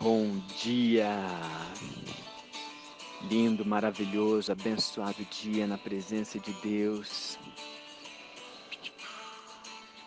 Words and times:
Bom 0.00 0.40
dia! 0.60 1.08
Lindo, 3.30 3.64
maravilhoso, 3.64 4.50
abençoado 4.50 5.24
dia 5.26 5.66
na 5.66 5.78
presença 5.78 6.38
de 6.40 6.52
Deus. 6.54 7.38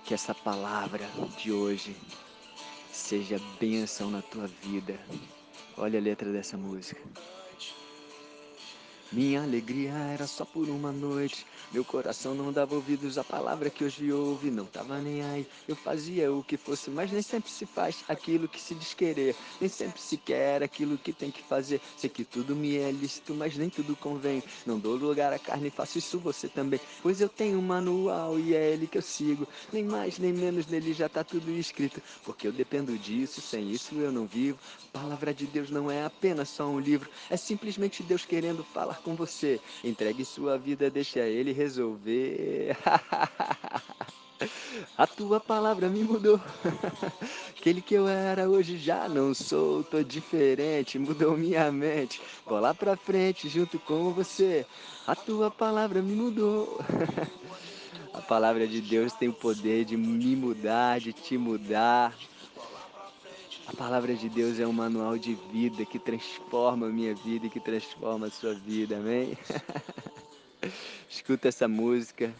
Que 0.04 0.14
essa 0.14 0.36
palavra 0.36 1.08
de 1.38 1.54
hoje 1.54 1.96
seja 2.92 3.40
bênção 3.60 4.10
na 4.12 4.22
tua 4.22 4.48
vida. 4.48 5.00
Olha 5.78 6.00
a 6.00 6.02
letra 6.02 6.32
dessa 6.32 6.58
música. 6.58 7.02
Minha 9.12 9.44
alegria 9.44 9.92
era 9.92 10.26
só 10.26 10.46
por 10.46 10.70
uma 10.70 10.90
noite. 10.90 11.46
Meu 11.70 11.84
coração 11.84 12.34
não 12.34 12.50
dava 12.50 12.76
ouvidos 12.76 13.18
à 13.18 13.26
palavra 13.26 13.70
que 13.70 13.84
hoje 13.84 14.10
ouve. 14.10 14.50
Não 14.50 14.66
tava 14.66 15.00
nem 15.00 15.22
aí. 15.22 15.46
Eu 15.68 15.76
fazia 15.76 16.32
o 16.32 16.42
que 16.42 16.56
fosse, 16.56 16.90
mas 16.90 17.12
nem 17.12 17.22
sempre 17.22 17.52
se 17.52 17.66
faz 17.66 18.06
aquilo 18.08 18.48
que 18.48 18.62
se 18.62 18.74
diz 18.74 18.94
querer. 18.94 19.36
Nem 19.60 19.70
sempre 19.70 20.00
se 20.00 20.16
quer 20.16 20.64
aquilo 20.64 20.98
que 20.98 21.12
tem 21.12 21.30
que 21.30 21.44
fazer. 21.44 21.82
Sei 21.98 22.10
que 22.10 22.24
tudo 22.24 22.56
me 22.56 22.78
é 22.78 22.90
lícito, 22.90 23.34
mas 23.34 23.58
nem 23.58 23.70
tudo 23.70 23.98
convém. 23.98 24.42
Não 24.66 24.80
dou 24.80 24.96
lugar 24.96 25.34
à 25.34 25.40
carne, 25.40 25.70
faço 25.70 25.98
isso 25.98 26.18
você 26.18 26.48
também. 26.48 26.80
Pois 27.04 27.20
eu 27.20 27.28
tenho 27.28 27.60
um 27.60 27.62
manual 27.62 28.40
e 28.40 28.56
é 28.56 28.72
ele 28.72 28.88
que 28.88 28.98
eu 28.98 29.02
sigo. 29.02 29.46
Nem 29.74 29.84
mais 29.84 30.20
nem 30.20 30.32
menos 30.32 30.68
nele 30.68 30.94
já 30.94 31.10
tá 31.10 31.22
tudo 31.22 31.52
escrito. 31.52 32.02
Porque 32.24 32.48
eu 32.48 32.54
dependo 32.54 32.98
disso, 32.98 33.42
sem 33.42 33.70
isso 33.72 33.94
eu 33.96 34.12
não 34.12 34.26
vivo. 34.26 34.58
A 34.94 35.00
palavra 35.00 35.34
de 35.34 35.46
Deus 35.48 35.70
não 35.70 35.92
é 35.92 36.06
apenas 36.06 36.48
só 36.48 36.66
um 36.66 36.80
livro, 36.80 37.10
é 37.30 37.36
simplesmente 37.36 38.04
Deus 38.04 38.24
querendo 38.26 38.64
falar 38.64 39.01
com 39.02 39.16
você. 39.16 39.60
Entregue 39.84 40.24
sua 40.24 40.58
vida, 40.58 40.90
deixa 40.90 41.20
ele 41.20 41.52
resolver. 41.52 42.78
A 44.98 45.06
tua 45.06 45.40
palavra 45.40 45.88
me 45.88 46.04
mudou. 46.04 46.40
Aquele 47.58 47.82
que 47.82 47.94
eu 47.94 48.08
era 48.08 48.50
hoje 48.50 48.78
já 48.78 49.08
não 49.08 49.34
sou, 49.34 49.84
tô 49.84 50.04
diferente, 50.04 50.98
mudou 50.98 51.38
minha 51.38 51.72
mente. 51.72 52.22
Vou 52.46 52.60
lá 52.60 52.74
pra 52.74 52.96
frente 52.96 53.48
junto 53.48 53.78
com 53.80 54.12
você. 54.12 54.66
A 55.06 55.16
tua 55.16 55.52
palavra 55.52 56.02
me 56.02 56.16
mudou. 56.16 56.80
A 58.14 58.22
palavra 58.22 58.68
de 58.68 58.82
Deus 58.82 59.14
tem 59.14 59.30
o 59.30 59.34
poder 59.34 59.86
de 59.86 59.96
me 59.96 60.36
mudar, 60.36 61.00
de 61.00 61.14
te 61.14 61.38
mudar. 61.38 62.14
A 63.72 63.74
palavra 63.74 64.14
de 64.14 64.28
Deus 64.28 64.60
é 64.60 64.68
um 64.68 64.74
manual 64.74 65.18
de 65.18 65.34
vida 65.34 65.86
que 65.86 65.98
transforma 65.98 66.88
a 66.88 66.90
minha 66.90 67.16
vida 67.16 67.46
e 67.48 67.50
que 67.50 67.60
transforma 67.60 68.28
a 68.28 68.30
sua 68.30 68.54
vida, 68.54 68.98
amém? 68.98 69.38
Escuta 71.10 71.48
essa 71.48 71.70
música. 71.70 72.36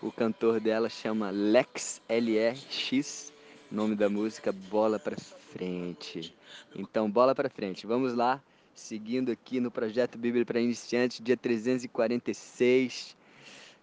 O 0.00 0.12
cantor 0.12 0.60
dela 0.60 0.88
chama 0.88 1.30
Lex 1.30 2.00
L-E-X. 2.08 3.32
Nome 3.72 3.96
da 3.96 4.08
música 4.08 4.52
Bola 4.52 5.00
para 5.00 5.16
Frente. 5.16 6.32
Então, 6.76 7.10
bola 7.10 7.34
para 7.34 7.50
frente. 7.50 7.84
Vamos 7.84 8.14
lá, 8.14 8.40
seguindo 8.72 9.32
aqui 9.32 9.58
no 9.58 9.70
projeto 9.70 10.16
Bíblia 10.16 10.46
para 10.46 10.60
Iniciantes, 10.60 11.20
dia 11.20 11.36
346, 11.36 13.16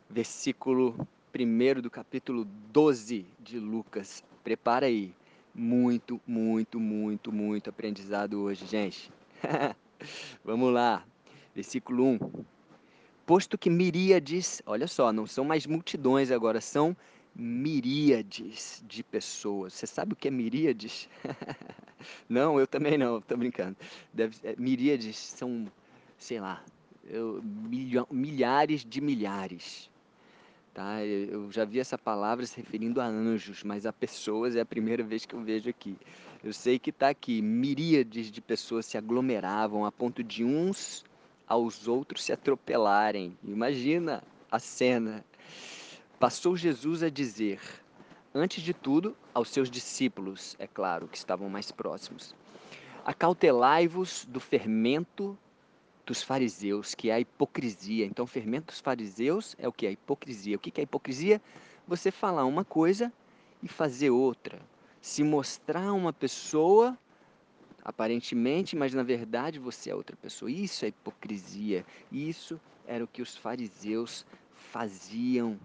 versículo 0.10 0.96
1 1.38 1.82
do 1.82 1.90
capítulo 1.90 2.46
12 2.72 3.26
de 3.42 3.60
Lucas. 3.60 4.24
Prepara 4.46 4.86
aí 4.86 5.14
muito, 5.54 6.20
muito, 6.26 6.80
muito, 6.80 7.32
muito 7.32 7.70
aprendizado 7.70 8.42
hoje, 8.42 8.66
gente. 8.66 9.12
Vamos 10.44 10.74
lá. 10.74 11.06
Versículo 11.56 12.06
1. 12.06 12.46
Posto 13.26 13.58
que 13.58 13.70
miríades, 13.70 14.62
olha 14.66 14.88
só, 14.88 15.14
não 15.14 15.26
são 15.26 15.46
mais 15.46 15.66
multidões 15.66 16.32
agora, 16.32 16.60
são 16.60 16.96
miríades 17.36 18.84
de 18.88 19.04
pessoas. 19.04 19.74
Você 19.74 19.88
sabe 19.88 20.14
o 20.14 20.16
que 20.16 20.28
é 20.28 20.32
miríades? 20.32 21.08
não, 22.28 22.60
eu 22.60 22.68
também 22.68 22.98
não, 22.98 23.20
estou 23.20 23.38
brincando. 23.38 23.78
Deve, 24.14 24.36
é, 24.44 24.56
miríades 24.58 25.18
são, 25.18 25.72
sei 26.18 26.40
lá, 26.40 26.62
eu, 27.06 27.42
milhares 28.12 28.84
de 28.84 29.00
milhares. 29.00 29.90
Tá? 30.74 31.06
Eu 31.06 31.52
já 31.52 31.66
vi 31.66 31.80
essa 31.80 32.00
palavra 32.00 32.46
se 32.48 32.58
referindo 32.58 33.00
a 33.00 33.06
anjos, 33.06 33.64
mas 33.64 33.86
a 33.86 33.94
pessoas 33.94 34.56
é 34.56 34.62
a 34.62 34.66
primeira 34.66 35.04
vez 35.04 35.24
que 35.24 35.36
eu 35.36 35.42
vejo 35.42 35.70
aqui. 35.70 35.96
Eu 36.44 36.52
sei 36.52 36.80
que 36.80 36.90
está 36.90 37.10
aqui, 37.10 37.44
miríades 37.44 38.32
de 38.32 38.42
pessoas 38.42 38.88
se 38.88 38.98
aglomeravam 38.98 39.86
a 39.86 39.92
ponto 39.92 40.24
de 40.24 40.44
uns 40.44 41.06
aos 41.48 41.88
outros 41.88 42.24
se 42.24 42.34
atropelarem. 42.34 43.38
Imagina 43.44 44.24
a 44.52 44.58
cena. 44.58 45.24
Passou 46.20 46.58
Jesus 46.58 47.04
a 47.04 47.10
dizer, 47.10 47.60
antes 48.34 48.64
de 48.64 48.74
tudo, 48.74 49.16
aos 49.32 49.50
seus 49.50 49.70
discípulos, 49.70 50.56
é 50.58 50.66
claro, 50.66 51.08
que 51.08 51.18
estavam 51.18 51.50
mais 51.50 51.72
próximos: 51.72 52.36
Acautelai-vos 53.06 54.26
do 54.26 54.40
fermento 54.40 55.38
dos 56.06 56.22
fariseus, 56.22 56.94
que 56.94 57.10
é 57.10 57.14
a 57.14 57.20
hipocrisia. 57.20 58.06
Então, 58.06 58.28
fermento 58.28 58.68
dos 58.68 58.80
fariseus 58.80 59.56
é 59.58 59.68
o 59.68 59.74
que? 59.74 59.88
A 59.88 59.92
hipocrisia. 59.92 60.56
O 60.56 60.60
que 60.60 60.72
é 60.80 60.82
a 60.82 60.84
hipocrisia? 60.84 61.42
Você 61.88 62.12
falar 62.12 62.46
uma 62.46 62.66
coisa 62.66 63.12
e 63.62 63.68
fazer 63.68 64.10
outra. 64.10 64.60
Se 65.02 65.24
mostrar 65.24 65.94
uma 65.94 66.14
pessoa, 66.14 66.98
aparentemente, 67.84 68.76
mas 68.76 68.94
na 68.94 69.04
verdade 69.04 69.60
você 69.60 69.90
é 69.90 69.96
outra 69.96 70.16
pessoa. 70.16 70.50
Isso 70.50 70.86
é 70.86 70.90
hipocrisia. 70.90 71.86
Isso 72.12 72.60
era 72.88 73.04
o 73.04 73.08
que 73.08 73.22
os 73.22 73.36
fariseus 73.36 74.26
faziam 74.56 75.60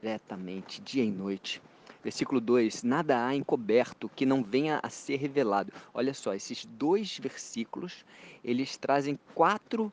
diretamente, 0.00 0.80
dia 0.82 1.04
e 1.04 1.10
noite. 1.10 1.62
Versículo 2.02 2.40
2: 2.40 2.82
Nada 2.82 3.26
há 3.26 3.34
encoberto 3.34 4.10
que 4.14 4.24
não 4.24 4.42
venha 4.42 4.80
a 4.82 4.88
ser 4.88 5.16
revelado. 5.16 5.72
Olha 5.92 6.14
só, 6.14 6.34
esses 6.34 6.64
dois 6.64 7.18
versículos, 7.18 8.04
eles 8.44 8.76
trazem 8.76 9.18
quatro 9.34 9.92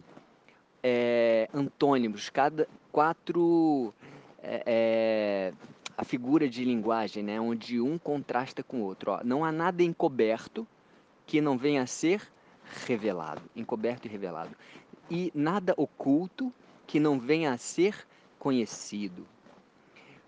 é, 0.83 1.49
antônimos, 1.53 2.29
cada 2.29 2.67
quatro 2.91 3.93
é, 4.41 4.63
é, 4.65 5.53
a 5.97 6.03
figura 6.03 6.47
de 6.47 6.63
linguagem, 6.63 7.23
né, 7.23 7.41
onde 7.41 7.81
um 7.81 7.97
contrasta 7.97 8.61
com 8.61 8.81
o 8.81 8.83
outro. 8.83 9.11
Ó, 9.11 9.21
não 9.23 9.43
há 9.43 9.51
nada 9.51 9.81
encoberto 9.81 10.67
que 11.25 11.41
não 11.41 11.57
venha 11.57 11.81
a 11.81 11.87
ser 11.87 12.21
revelado, 12.85 13.41
encoberto 13.55 14.07
e 14.07 14.11
revelado, 14.11 14.55
e 15.09 15.31
nada 15.33 15.73
oculto 15.75 16.53
que 16.85 16.99
não 16.99 17.19
venha 17.19 17.51
a 17.51 17.57
ser 17.57 18.07
conhecido. 18.37 19.25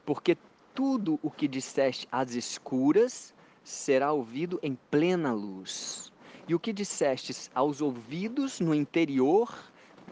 Porque 0.03 0.37
tudo 0.77 1.19
o 1.23 1.31
que 1.31 1.47
disseste 1.47 2.07
às 2.11 2.35
escuras 2.35 3.33
será 3.63 4.11
ouvido 4.11 4.59
em 4.61 4.77
plena 4.91 5.33
luz. 5.33 6.13
E 6.47 6.53
o 6.53 6.59
que 6.59 6.71
dissestes 6.71 7.49
aos 7.55 7.81
ouvidos 7.81 8.59
no 8.59 8.75
interior 8.75 9.51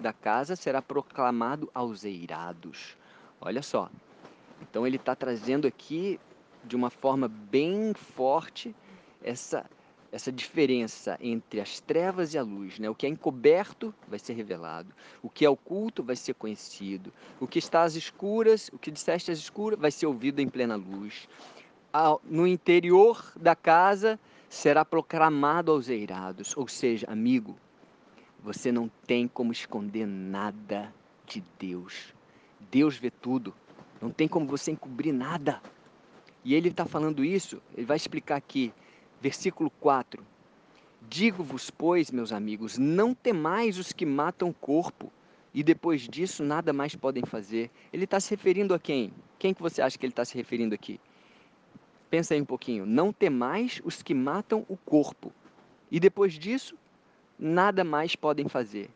da 0.01 0.11
casa 0.11 0.55
será 0.55 0.81
proclamado 0.81 1.69
aos 1.71 2.03
eirados. 2.03 2.97
Olha 3.39 3.61
só. 3.61 3.91
Então 4.59 4.87
ele 4.87 4.95
está 4.95 5.15
trazendo 5.15 5.67
aqui 5.67 6.19
de 6.63 6.75
uma 6.75 6.89
forma 6.89 7.27
bem 7.27 7.93
forte 7.93 8.75
essa 9.23 9.69
essa 10.15 10.31
diferença 10.31 11.17
entre 11.19 11.59
as 11.59 11.81
trevas 11.81 12.33
e 12.33 12.37
a 12.37 12.41
luz, 12.41 12.79
né? 12.79 12.89
O 12.89 12.95
que 12.95 13.05
é 13.05 13.09
encoberto 13.09 13.93
vai 14.07 14.17
ser 14.17 14.31
revelado, 14.31 14.95
o 15.21 15.29
que 15.29 15.43
é 15.43 15.49
oculto 15.49 16.01
vai 16.01 16.15
ser 16.15 16.33
conhecido, 16.35 17.11
o 17.37 17.45
que 17.45 17.59
está 17.59 17.83
às 17.83 17.95
escuras, 17.95 18.69
o 18.71 18.79
que 18.79 18.89
disseste 18.89 19.29
às 19.29 19.37
escuras 19.37 19.77
vai 19.77 19.91
ser 19.91 20.05
ouvido 20.05 20.39
em 20.39 20.47
plena 20.47 20.77
luz. 20.77 21.27
No 22.23 22.47
interior 22.47 23.29
da 23.35 23.57
casa 23.57 24.17
será 24.49 24.85
proclamado 24.85 25.73
aos 25.73 25.89
eirados, 25.89 26.55
ou 26.55 26.65
seja, 26.65 27.05
amigo, 27.09 27.57
você 28.41 28.71
não 28.71 28.89
tem 29.05 29.27
como 29.27 29.51
esconder 29.51 30.07
nada 30.07 30.93
de 31.25 31.43
Deus. 31.59 32.13
Deus 32.71 32.95
vê 32.95 33.11
tudo, 33.11 33.53
não 34.01 34.11
tem 34.11 34.29
como 34.29 34.47
você 34.47 34.71
encobrir 34.71 35.11
nada. 35.11 35.61
E 36.41 36.55
ele 36.55 36.69
está 36.69 36.85
falando 36.85 37.25
isso, 37.25 37.61
ele 37.75 37.85
vai 37.85 37.97
explicar 37.97 38.37
aqui 38.37 38.71
Versículo 39.21 39.69
4: 39.79 40.25
Digo-vos, 41.07 41.69
pois, 41.69 42.11
meus 42.11 42.31
amigos, 42.31 42.77
não 42.77 43.13
temais 43.13 43.77
os 43.77 43.93
que 43.93 44.05
matam 44.05 44.49
o 44.49 44.53
corpo, 44.53 45.11
e 45.53 45.63
depois 45.63 46.01
disso 46.01 46.43
nada 46.43 46.73
mais 46.73 46.95
podem 46.95 47.25
fazer. 47.25 47.69
Ele 47.93 48.03
está 48.05 48.19
se 48.19 48.29
referindo 48.29 48.73
a 48.73 48.79
quem? 48.79 49.13
Quem 49.39 49.53
que 49.53 49.61
você 49.61 49.81
acha 49.81 49.97
que 49.97 50.05
ele 50.05 50.11
está 50.11 50.25
se 50.25 50.35
referindo 50.35 50.75
aqui? 50.75 50.99
Pensa 52.09 52.33
aí 52.33 52.41
um 52.41 52.45
pouquinho. 52.45 52.85
Não 52.85 53.13
temais 53.13 53.81
os 53.83 54.01
que 54.01 54.13
matam 54.13 54.65
o 54.67 54.75
corpo, 54.77 55.31
e 55.91 55.99
depois 55.99 56.33
disso 56.33 56.75
nada 57.37 57.83
mais 57.83 58.15
podem 58.15 58.47
fazer. 58.47 58.89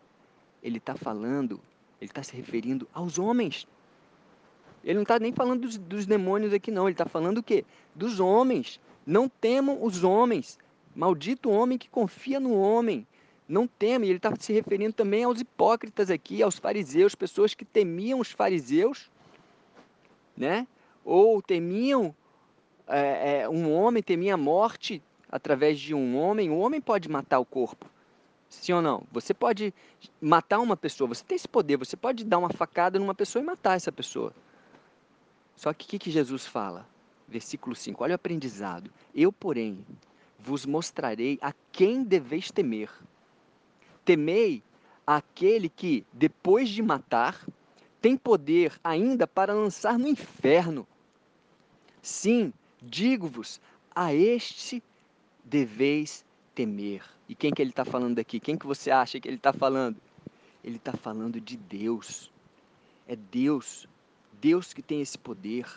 Ele 0.61 0.77
está 0.77 0.95
falando, 0.95 1.61
ele 2.01 2.09
está 2.09 2.23
se 2.23 2.35
referindo 2.35 2.87
aos 2.93 3.17
homens. 3.17 3.67
Ele 4.83 4.95
não 4.95 5.03
está 5.03 5.19
nem 5.19 5.31
falando 5.31 5.61
dos, 5.61 5.77
dos 5.77 6.05
demônios 6.05 6.53
aqui, 6.53 6.71
não. 6.71 6.87
Ele 6.87 6.93
está 6.93 7.05
falando 7.05 7.39
o 7.39 7.43
quê? 7.43 7.65
Dos 7.93 8.19
homens. 8.19 8.79
Não 9.05 9.27
temam 9.27 9.83
os 9.83 10.03
homens. 10.03 10.57
Maldito 10.95 11.49
homem 11.49 11.77
que 11.77 11.89
confia 11.89 12.39
no 12.39 12.53
homem. 12.53 13.07
Não 13.47 13.67
teme. 13.67 14.07
Ele 14.07 14.17
está 14.17 14.33
se 14.39 14.53
referindo 14.53 14.93
também 14.93 15.23
aos 15.23 15.39
hipócritas 15.39 16.09
aqui, 16.09 16.43
aos 16.43 16.57
fariseus, 16.57 17.15
pessoas 17.15 17.53
que 17.53 17.65
temiam 17.65 18.19
os 18.19 18.31
fariseus, 18.31 19.09
né? 20.37 20.67
Ou 21.03 21.41
temiam 21.41 22.13
é, 22.89 23.41
é, 23.41 23.49
um 23.49 23.71
homem 23.71 24.01
temia 24.01 24.33
a 24.33 24.37
morte 24.37 25.01
através 25.31 25.79
de 25.79 25.93
um 25.93 26.17
homem, 26.17 26.49
o 26.49 26.57
homem 26.57 26.81
pode 26.81 27.07
matar 27.07 27.39
o 27.39 27.45
corpo. 27.45 27.85
Sim 28.49 28.73
ou 28.73 28.81
não? 28.81 29.03
Você 29.11 29.31
pode 29.31 29.71
matar 30.19 30.59
uma 30.59 30.75
pessoa, 30.75 31.07
você 31.07 31.23
tem 31.23 31.35
esse 31.35 31.47
poder, 31.47 31.77
você 31.77 31.95
pode 31.95 32.25
dar 32.25 32.39
uma 32.39 32.49
facada 32.49 32.97
numa 32.97 33.13
pessoa 33.13 33.43
e 33.43 33.45
matar 33.45 33.75
essa 33.75 33.91
pessoa. 33.91 34.33
Só 35.55 35.71
que 35.71 35.85
o 35.85 35.87
que, 35.89 35.99
que 35.99 36.11
Jesus 36.11 36.47
fala? 36.47 36.87
Versículo 37.29 37.75
5, 37.75 38.03
olha 38.03 38.13
o 38.13 38.15
aprendizado. 38.15 38.89
Eu, 39.13 39.31
porém, 39.31 39.85
vos 40.39 40.65
mostrarei 40.65 41.37
a 41.41 41.53
quem 41.71 42.03
deveis 42.03 42.49
temer. 42.49 42.89
Temei 44.03 44.63
aquele 45.05 45.69
que, 45.69 46.05
depois 46.11 46.69
de 46.69 46.81
matar, 46.81 47.45
tem 48.01 48.17
poder 48.17 48.79
ainda 48.83 49.27
para 49.27 49.53
lançar 49.53 49.99
no 49.99 50.07
inferno. 50.07 50.87
Sim, 52.01 52.51
digo-vos, 52.81 53.61
a 53.93 54.13
este 54.13 54.81
deveis 55.43 56.25
temer. 56.55 57.03
E 57.27 57.35
quem 57.35 57.51
que 57.51 57.61
ele 57.61 57.69
está 57.69 57.85
falando 57.85 58.17
aqui? 58.17 58.39
Quem 58.39 58.57
que 58.57 58.65
você 58.65 58.89
acha 58.89 59.19
que 59.19 59.27
ele 59.27 59.37
está 59.37 59.53
falando? 59.53 59.97
Ele 60.63 60.77
está 60.77 60.93
falando 60.93 61.39
de 61.39 61.55
Deus. 61.55 62.31
É 63.07 63.15
Deus, 63.15 63.87
Deus 64.41 64.73
que 64.73 64.81
tem 64.81 65.01
esse 65.01 65.17
poder 65.17 65.67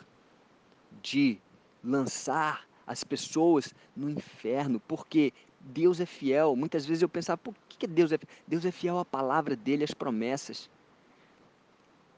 de 1.01 1.39
lançar 1.83 2.67
as 2.87 3.05
pessoas 3.05 3.75
no 3.97 4.11
inferno, 4.11 4.81
porque 4.81 5.33
Deus 5.61 6.01
é 6.01 6.07
fiel. 6.07 6.57
Muitas 6.57 6.85
vezes 6.85 7.03
eu 7.03 7.09
pensava, 7.09 7.39
por 7.39 7.55
que 7.69 7.87
Deus 7.87 8.13
é 8.13 8.19
fiel? 8.19 8.31
Deus 8.47 8.65
é 8.65 8.73
fiel 8.73 8.99
à 8.99 9.05
palavra 9.05 9.57
dele, 9.57 9.85
às 9.85 9.95
promessas. 9.95 10.69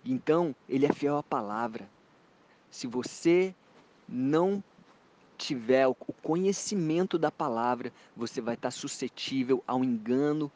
Então, 0.05 0.55
ele 0.69 0.87
é 0.87 0.93
fiel 0.93 1.17
à 1.17 1.23
palavra. 1.23 1.88
Se 2.71 2.87
você 2.87 3.55
não 4.09 4.62
tiver 5.37 5.87
o 5.87 5.94
conhecimento 5.94 7.19
da 7.19 7.31
palavra, 7.31 7.93
você 8.17 8.41
vai 8.41 8.55
estar 8.55 8.70
suscetível 8.70 9.62
ao 9.67 9.82
engano 9.85 10.50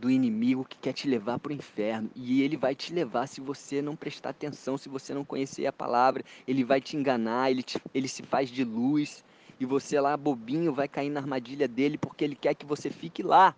do 0.00 0.10
inimigo 0.10 0.64
que 0.64 0.78
quer 0.78 0.92
te 0.92 1.08
levar 1.08 1.38
para 1.38 1.50
o 1.50 1.54
inferno. 1.54 2.10
E 2.14 2.42
ele 2.42 2.56
vai 2.56 2.74
te 2.74 2.92
levar 2.92 3.26
se 3.26 3.40
você 3.40 3.82
não 3.82 3.96
prestar 3.96 4.30
atenção, 4.30 4.78
se 4.78 4.88
você 4.88 5.12
não 5.12 5.24
conhecer 5.24 5.66
a 5.66 5.72
palavra. 5.72 6.24
Ele 6.46 6.64
vai 6.64 6.80
te 6.80 6.96
enganar, 6.96 7.50
ele, 7.50 7.62
te, 7.62 7.80
ele 7.92 8.08
se 8.08 8.22
faz 8.22 8.48
de 8.48 8.64
luz. 8.64 9.24
E 9.58 9.66
você 9.66 10.00
lá, 10.00 10.16
bobinho, 10.16 10.72
vai 10.72 10.86
cair 10.86 11.10
na 11.10 11.20
armadilha 11.20 11.66
dele 11.66 11.98
porque 11.98 12.24
ele 12.24 12.36
quer 12.36 12.54
que 12.54 12.64
você 12.64 12.90
fique 12.90 13.22
lá. 13.22 13.54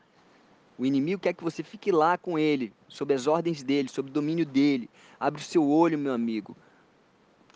O 0.79 0.87
inimigo 0.87 1.21
quer 1.21 1.35
que 1.35 1.45
você 1.45 1.63
fique 1.63 1.93
lá 1.93 2.17
com 2.17 2.39
ele, 2.39 2.73
sob 2.89 3.13
as 3.13 3.27
ordens 3.27 3.63
dele, 3.63 3.91
sob 3.91 4.09
o 4.09 4.13
domínio 4.13 4.47
dele. 4.47 4.89
Abre 5.19 5.43
o 5.43 5.45
seu 5.45 5.69
olho, 5.69 5.99
meu 5.99 6.15
amigo. 6.15 6.57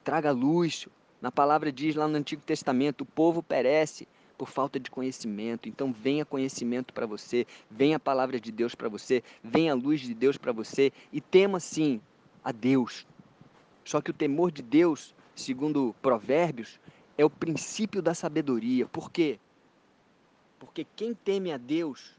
Traga 0.03 0.31
luz, 0.31 0.87
na 1.23 1.33
palavra 1.33 1.73
diz 1.73 1.95
lá 1.95 2.07
no 2.07 2.19
Antigo 2.19 2.43
Testamento: 2.43 3.01
o 3.01 3.07
povo 3.07 3.43
perece 3.43 4.07
por 4.37 4.49
falta 4.49 4.79
de 4.79 4.91
conhecimento. 4.91 5.69
Então, 5.69 5.93
venha 5.93 6.25
conhecimento 6.25 6.93
para 6.93 7.07
você, 7.07 7.47
venha 7.71 7.97
a 7.97 8.01
palavra 8.01 8.41
de 8.41 8.51
Deus 8.51 8.75
para 8.75 8.89
você, 8.89 9.23
venha 9.43 9.73
a 9.73 9.75
luz 9.75 10.01
de 10.01 10.15
Deus 10.15 10.37
para 10.37 10.53
você 10.53 10.93
e 11.13 11.21
tema 11.21 11.61
sim 11.61 12.01
a 12.43 12.53
Deus. 12.53 13.07
Só 13.85 14.01
que 14.01 14.11
o 14.11 14.15
temor 14.15 14.51
de 14.51 14.63
Deus, 14.63 15.15
segundo 15.35 15.95
Provérbios, 16.01 16.81
é 17.17 17.25
o 17.25 17.31
princípio 17.31 18.03
da 18.03 18.15
sabedoria. 18.15 18.87
Por 18.87 19.11
quê? 19.11 19.39
Porque 20.59 20.87
quem 20.97 21.15
teme 21.15 21.53
a 21.53 21.57
Deus 21.57 22.15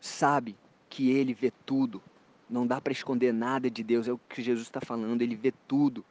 sabe 0.00 0.56
que 0.88 1.10
ele 1.10 1.34
vê 1.34 1.52
tudo. 1.64 2.02
Não 2.48 2.66
dá 2.66 2.80
para 2.80 2.92
esconder 2.92 3.32
nada 3.32 3.70
de 3.70 3.82
Deus, 3.82 4.06
é 4.06 4.12
o 4.12 4.20
que 4.28 4.42
Jesus 4.42 4.66
está 4.66 4.80
falando, 4.80 5.22
ele 5.22 5.34
vê 5.34 5.52
tudo 5.66 6.04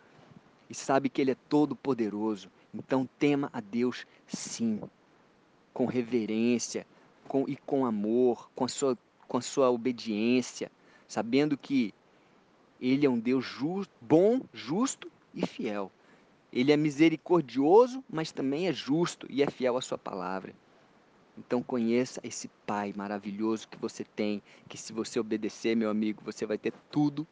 e 0.73 0.75
sabe 0.75 1.07
que 1.07 1.21
Ele 1.21 1.31
é 1.31 1.37
todo 1.47 1.75
poderoso. 1.75 2.49
Então 2.73 3.07
tema 3.19 3.49
a 3.53 3.59
Deus 3.59 4.05
sim, 4.27 4.81
com 5.73 5.85
reverência 5.85 6.85
com, 7.27 7.45
e 7.47 7.55
com 7.55 7.85
amor, 7.85 8.49
com 8.55 8.65
a, 8.65 8.67
sua, 8.67 8.97
com 9.27 9.37
a 9.37 9.41
sua 9.41 9.69
obediência, 9.69 10.71
sabendo 11.07 11.57
que 11.57 11.93
Ele 12.79 13.05
é 13.05 13.09
um 13.09 13.19
Deus 13.19 13.45
just, 13.45 13.89
bom, 14.01 14.41
justo 14.53 15.11
e 15.33 15.45
fiel. 15.45 15.91
Ele 16.51 16.71
é 16.71 16.77
misericordioso, 16.77 18.03
mas 18.09 18.31
também 18.31 18.67
é 18.67 18.73
justo 18.73 19.25
e 19.29 19.41
é 19.41 19.49
fiel 19.49 19.77
à 19.77 19.81
sua 19.81 19.97
palavra. 19.97 20.53
Então 21.35 21.63
conheça 21.63 22.21
esse 22.23 22.47
Pai 22.67 22.93
maravilhoso 22.95 23.67
que 23.67 23.77
você 23.77 24.03
tem, 24.03 24.41
que 24.69 24.77
se 24.77 24.93
você 24.93 25.19
obedecer, 25.19 25.75
meu 25.75 25.89
amigo, 25.89 26.21
você 26.23 26.45
vai 26.45 26.57
ter 26.57 26.73
tudo 26.91 27.27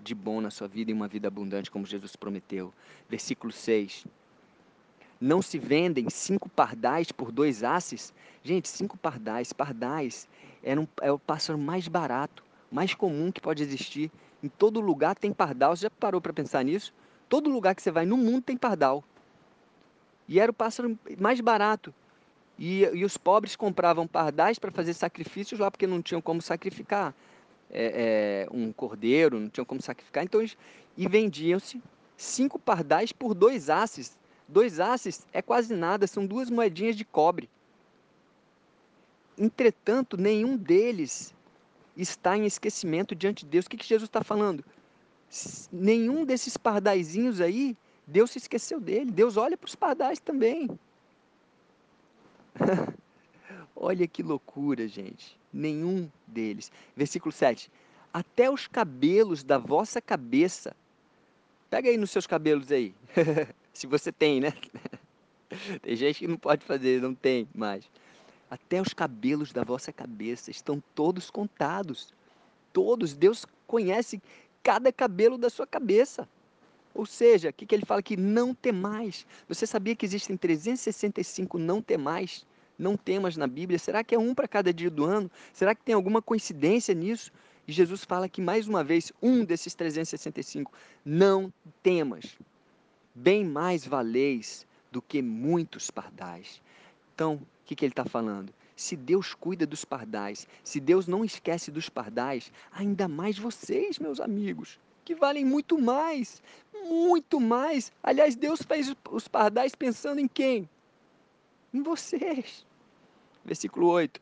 de 0.00 0.14
bom 0.14 0.40
na 0.40 0.50
sua 0.50 0.66
vida 0.66 0.90
e 0.90 0.94
uma 0.94 1.06
vida 1.06 1.28
abundante, 1.28 1.70
como 1.70 1.86
Jesus 1.86 2.16
prometeu. 2.16 2.72
Versículo 3.08 3.52
6. 3.52 4.06
Não 5.20 5.42
se 5.42 5.58
vendem 5.58 6.08
cinco 6.08 6.48
pardais 6.48 7.12
por 7.12 7.30
dois 7.30 7.62
asses? 7.62 8.14
Gente, 8.42 8.68
cinco 8.68 8.96
pardais. 8.96 9.52
Pardais 9.52 10.26
é, 10.62 10.78
um, 10.78 10.86
é 11.02 11.12
o 11.12 11.18
pássaro 11.18 11.58
mais 11.58 11.86
barato, 11.88 12.42
mais 12.72 12.94
comum 12.94 13.30
que 13.30 13.40
pode 13.40 13.62
existir. 13.62 14.10
Em 14.42 14.48
todo 14.48 14.80
lugar 14.80 15.14
tem 15.14 15.32
pardal. 15.32 15.76
Você 15.76 15.82
já 15.82 15.90
parou 15.90 16.20
para 16.20 16.32
pensar 16.32 16.64
nisso? 16.64 16.94
Todo 17.28 17.50
lugar 17.50 17.74
que 17.74 17.82
você 17.82 17.90
vai 17.90 18.06
no 18.06 18.16
mundo 18.16 18.40
tem 18.42 18.56
pardal. 18.56 19.04
E 20.26 20.40
era 20.40 20.50
o 20.50 20.54
pássaro 20.54 20.98
mais 21.18 21.40
barato. 21.40 21.92
E, 22.58 22.82
e 22.82 23.04
os 23.04 23.16
pobres 23.16 23.56
compravam 23.56 24.06
pardais 24.06 24.58
para 24.58 24.70
fazer 24.70 24.94
sacrifícios 24.94 25.60
lá, 25.60 25.70
porque 25.70 25.86
não 25.86 26.00
tinham 26.00 26.20
como 26.20 26.40
sacrificar 26.40 27.14
é, 27.70 28.46
é, 28.46 28.54
um 28.54 28.72
cordeiro, 28.72 29.38
não 29.38 29.48
tinham 29.48 29.64
como 29.64 29.80
sacrificar, 29.80 30.24
então 30.24 30.44
e 30.96 31.08
vendiam-se 31.08 31.82
cinco 32.16 32.58
pardais 32.58 33.12
por 33.12 33.32
dois 33.34 33.70
asses. 33.70 34.18
Dois 34.50 34.80
asses 34.80 35.24
é 35.32 35.40
quase 35.40 35.74
nada, 35.74 36.06
são 36.08 36.26
duas 36.26 36.50
moedinhas 36.50 36.96
de 36.96 37.04
cobre. 37.04 37.48
Entretanto, 39.38 40.16
nenhum 40.16 40.56
deles 40.56 41.32
está 41.96 42.36
em 42.36 42.46
esquecimento 42.46 43.14
diante 43.14 43.44
de 43.44 43.50
Deus. 43.50 43.66
O 43.66 43.70
que, 43.70 43.76
que 43.76 43.86
Jesus 43.86 44.08
está 44.08 44.24
falando? 44.24 44.64
Nenhum 45.70 46.24
desses 46.24 46.56
pardaizinhos 46.56 47.40
aí, 47.40 47.76
Deus 48.06 48.32
se 48.32 48.38
esqueceu 48.38 48.80
dele. 48.80 49.12
Deus 49.12 49.36
olha 49.36 49.56
para 49.56 49.68
os 49.68 49.76
pardais 49.76 50.18
também. 50.18 50.68
Olha 53.82 54.06
que 54.06 54.22
loucura, 54.22 54.86
gente. 54.86 55.38
Nenhum 55.50 56.10
deles. 56.26 56.70
Versículo 56.94 57.32
7. 57.32 57.70
Até 58.12 58.50
os 58.50 58.66
cabelos 58.66 59.42
da 59.42 59.56
vossa 59.56 60.02
cabeça. 60.02 60.76
Pega 61.70 61.88
aí 61.88 61.96
nos 61.96 62.10
seus 62.10 62.26
cabelos 62.26 62.70
aí. 62.70 62.94
Se 63.80 63.86
você 63.86 64.12
tem, 64.12 64.40
né? 64.42 64.52
tem 65.80 65.96
gente 65.96 66.18
que 66.18 66.28
não 66.28 66.36
pode 66.36 66.62
fazer, 66.66 67.00
não 67.00 67.14
tem 67.14 67.48
mais. 67.54 67.82
Até 68.50 68.78
os 68.78 68.92
cabelos 68.92 69.54
da 69.54 69.64
vossa 69.64 69.90
cabeça 69.90 70.50
estão 70.50 70.82
todos 70.94 71.30
contados. 71.30 72.12
Todos. 72.74 73.14
Deus 73.14 73.46
conhece 73.66 74.20
cada 74.62 74.92
cabelo 74.92 75.38
da 75.38 75.48
sua 75.48 75.66
cabeça. 75.66 76.28
Ou 76.94 77.06
seja, 77.06 77.48
o 77.48 77.52
que, 77.54 77.64
que 77.64 77.74
ele 77.74 77.86
fala 77.86 78.00
aqui? 78.00 78.18
Não 78.18 78.54
temais. 78.54 79.26
Você 79.48 79.66
sabia 79.66 79.96
que 79.96 80.04
existem 80.04 80.36
365 80.36 81.56
não 81.56 81.80
temais? 81.80 82.44
não 82.78 82.98
temas 82.98 83.34
na 83.34 83.46
Bíblia? 83.46 83.78
Será 83.78 84.04
que 84.04 84.14
é 84.14 84.18
um 84.18 84.34
para 84.34 84.48
cada 84.48 84.74
dia 84.74 84.90
do 84.90 85.04
ano? 85.06 85.30
Será 85.54 85.74
que 85.74 85.82
tem 85.82 85.94
alguma 85.94 86.20
coincidência 86.20 86.94
nisso? 86.94 87.32
E 87.66 87.72
Jesus 87.72 88.04
fala 88.04 88.28
que, 88.28 88.42
mais 88.42 88.66
uma 88.66 88.82
vez, 88.82 89.10
um 89.22 89.44
desses 89.44 89.74
365, 89.74 90.72
não 91.04 91.52
temas, 91.82 92.36
bem 93.14 93.44
mais 93.44 93.86
valeis 93.86 94.66
do 94.90 95.00
que 95.00 95.22
muitos 95.22 95.90
pardais. 95.90 96.60
Então, 97.14 97.34
o 97.34 97.46
que, 97.64 97.74
que 97.74 97.84
ele 97.84 97.92
está 97.92 98.04
falando? 98.04 98.52
Se 98.74 98.96
Deus 98.96 99.34
cuida 99.34 99.66
dos 99.66 99.84
pardais, 99.84 100.46
se 100.64 100.80
Deus 100.80 101.06
não 101.06 101.24
esquece 101.24 101.70
dos 101.70 101.88
pardais, 101.88 102.50
ainda 102.72 103.06
mais 103.06 103.38
vocês, 103.38 103.98
meus 103.98 104.20
amigos, 104.20 104.78
que 105.04 105.14
valem 105.14 105.44
muito 105.44 105.78
mais, 105.78 106.42
muito 106.88 107.40
mais. 107.40 107.92
Aliás, 108.02 108.34
Deus 108.36 108.62
fez 108.62 108.94
os 109.10 109.28
pardais 109.28 109.74
pensando 109.74 110.18
em 110.18 110.28
quem? 110.28 110.68
Em 111.74 111.82
vocês. 111.82 112.64
Versículo 113.44 113.88
8: 113.88 114.20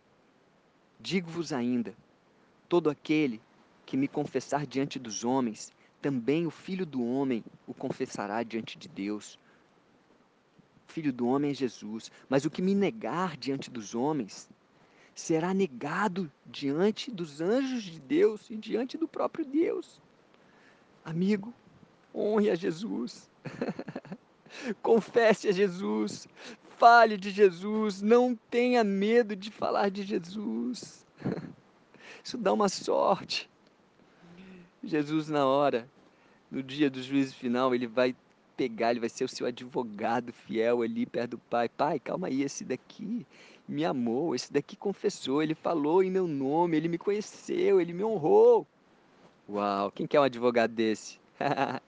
Digo-vos 0.98 1.52
ainda: 1.52 1.94
todo 2.68 2.90
aquele 2.90 3.40
que 3.86 3.96
me 3.96 4.08
confessar 4.08 4.66
diante 4.66 4.98
dos 4.98 5.24
homens, 5.24 5.72
também 6.00 6.46
o 6.46 6.50
filho 6.50 6.86
do 6.86 7.04
homem 7.04 7.44
o 7.66 7.74
confessará 7.74 8.42
diante 8.42 8.78
de 8.78 8.88
Deus. 8.88 9.38
O 10.88 10.92
filho 10.92 11.12
do 11.12 11.26
homem 11.26 11.50
é 11.50 11.54
Jesus, 11.54 12.10
mas 12.28 12.44
o 12.44 12.50
que 12.50 12.62
me 12.62 12.74
negar 12.74 13.36
diante 13.36 13.70
dos 13.70 13.94
homens 13.94 14.48
será 15.14 15.52
negado 15.52 16.30
diante 16.46 17.10
dos 17.10 17.40
anjos 17.40 17.82
de 17.82 17.98
Deus 17.98 18.48
e 18.48 18.56
diante 18.56 18.96
do 18.96 19.08
próprio 19.08 19.44
Deus. 19.44 20.00
Amigo, 21.04 21.52
honre 22.14 22.50
a 22.50 22.54
Jesus. 22.54 23.28
Confesse 24.80 25.48
a 25.48 25.52
Jesus, 25.52 26.28
fale 26.78 27.16
de 27.16 27.30
Jesus, 27.30 28.00
não 28.00 28.38
tenha 28.50 28.84
medo 28.84 29.34
de 29.34 29.50
falar 29.50 29.90
de 29.90 30.04
Jesus. 30.04 31.04
Isso 32.22 32.38
dá 32.38 32.52
uma 32.52 32.68
sorte. 32.68 33.50
Jesus, 34.82 35.28
na 35.28 35.46
hora, 35.46 35.88
no 36.50 36.62
dia 36.62 36.88
do 36.88 37.02
juízo 37.02 37.34
final, 37.34 37.74
ele 37.74 37.86
vai 37.86 38.14
pegar, 38.56 38.90
ele 38.90 39.00
vai 39.00 39.08
ser 39.08 39.24
o 39.24 39.28
seu 39.28 39.46
advogado 39.46 40.32
fiel 40.32 40.82
ali 40.82 41.06
perto 41.06 41.32
do 41.32 41.38
pai. 41.38 41.68
Pai, 41.68 41.98
calma 41.98 42.28
aí, 42.28 42.42
esse 42.42 42.64
daqui 42.64 43.26
me 43.68 43.84
amou, 43.84 44.34
esse 44.34 44.52
daqui 44.52 44.76
confessou, 44.76 45.42
ele 45.42 45.54
falou 45.54 46.02
em 46.02 46.10
meu 46.10 46.26
nome, 46.26 46.76
ele 46.76 46.88
me 46.88 46.98
conheceu, 46.98 47.80
ele 47.80 47.92
me 47.92 48.02
honrou. 48.02 48.66
Uau, 49.48 49.90
quem 49.92 50.06
quer 50.06 50.20
um 50.20 50.24
advogado 50.24 50.72
desse? 50.72 51.20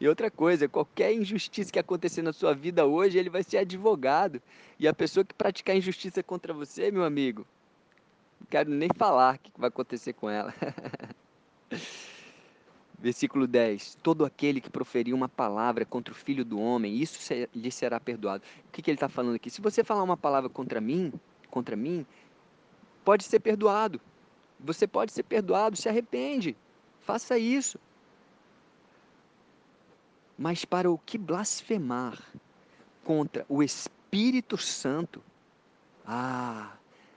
e 0.00 0.08
outra 0.08 0.30
coisa, 0.30 0.68
qualquer 0.68 1.12
injustiça 1.14 1.72
que 1.72 1.78
acontecer 1.78 2.22
na 2.22 2.32
sua 2.32 2.54
vida 2.54 2.84
hoje, 2.84 3.18
ele 3.18 3.30
vai 3.30 3.42
ser 3.42 3.58
advogado. 3.58 4.42
E 4.78 4.88
a 4.88 4.92
pessoa 4.92 5.24
que 5.24 5.34
praticar 5.34 5.76
injustiça 5.76 6.22
contra 6.22 6.52
você, 6.52 6.90
meu 6.90 7.04
amigo, 7.04 7.46
não 8.40 8.46
quero 8.48 8.70
nem 8.70 8.88
falar 8.96 9.36
o 9.36 9.38
que 9.38 9.52
vai 9.56 9.68
acontecer 9.68 10.12
com 10.12 10.28
ela. 10.28 10.52
Versículo 12.98 13.46
10: 13.46 13.96
Todo 14.02 14.24
aquele 14.24 14.60
que 14.60 14.70
proferir 14.70 15.12
uma 15.14 15.28
palavra 15.28 15.84
contra 15.84 16.12
o 16.12 16.16
filho 16.16 16.44
do 16.44 16.60
homem, 16.60 16.96
isso 16.96 17.18
lhe 17.54 17.70
será 17.70 17.98
perdoado. 17.98 18.44
O 18.68 18.72
que, 18.72 18.80
que 18.80 18.90
ele 18.90 18.96
está 18.96 19.08
falando 19.08 19.34
aqui? 19.34 19.50
Se 19.50 19.60
você 19.60 19.82
falar 19.82 20.02
uma 20.02 20.16
palavra 20.16 20.48
contra 20.48 20.80
mim, 20.80 21.12
contra 21.50 21.74
mim, 21.74 22.06
pode 23.04 23.24
ser 23.24 23.40
perdoado. 23.40 24.00
Você 24.60 24.86
pode 24.86 25.12
ser 25.12 25.24
perdoado, 25.24 25.76
se 25.76 25.88
arrepende. 25.88 26.56
Faça 27.00 27.36
isso. 27.36 27.78
Mas 30.38 30.64
para 30.64 30.90
o 30.90 30.96
que 30.98 31.18
blasfemar 31.18 32.18
contra 33.04 33.44
o 33.48 33.62
Espírito 33.62 34.56
Santo, 34.56 35.22
ah, 36.06 36.72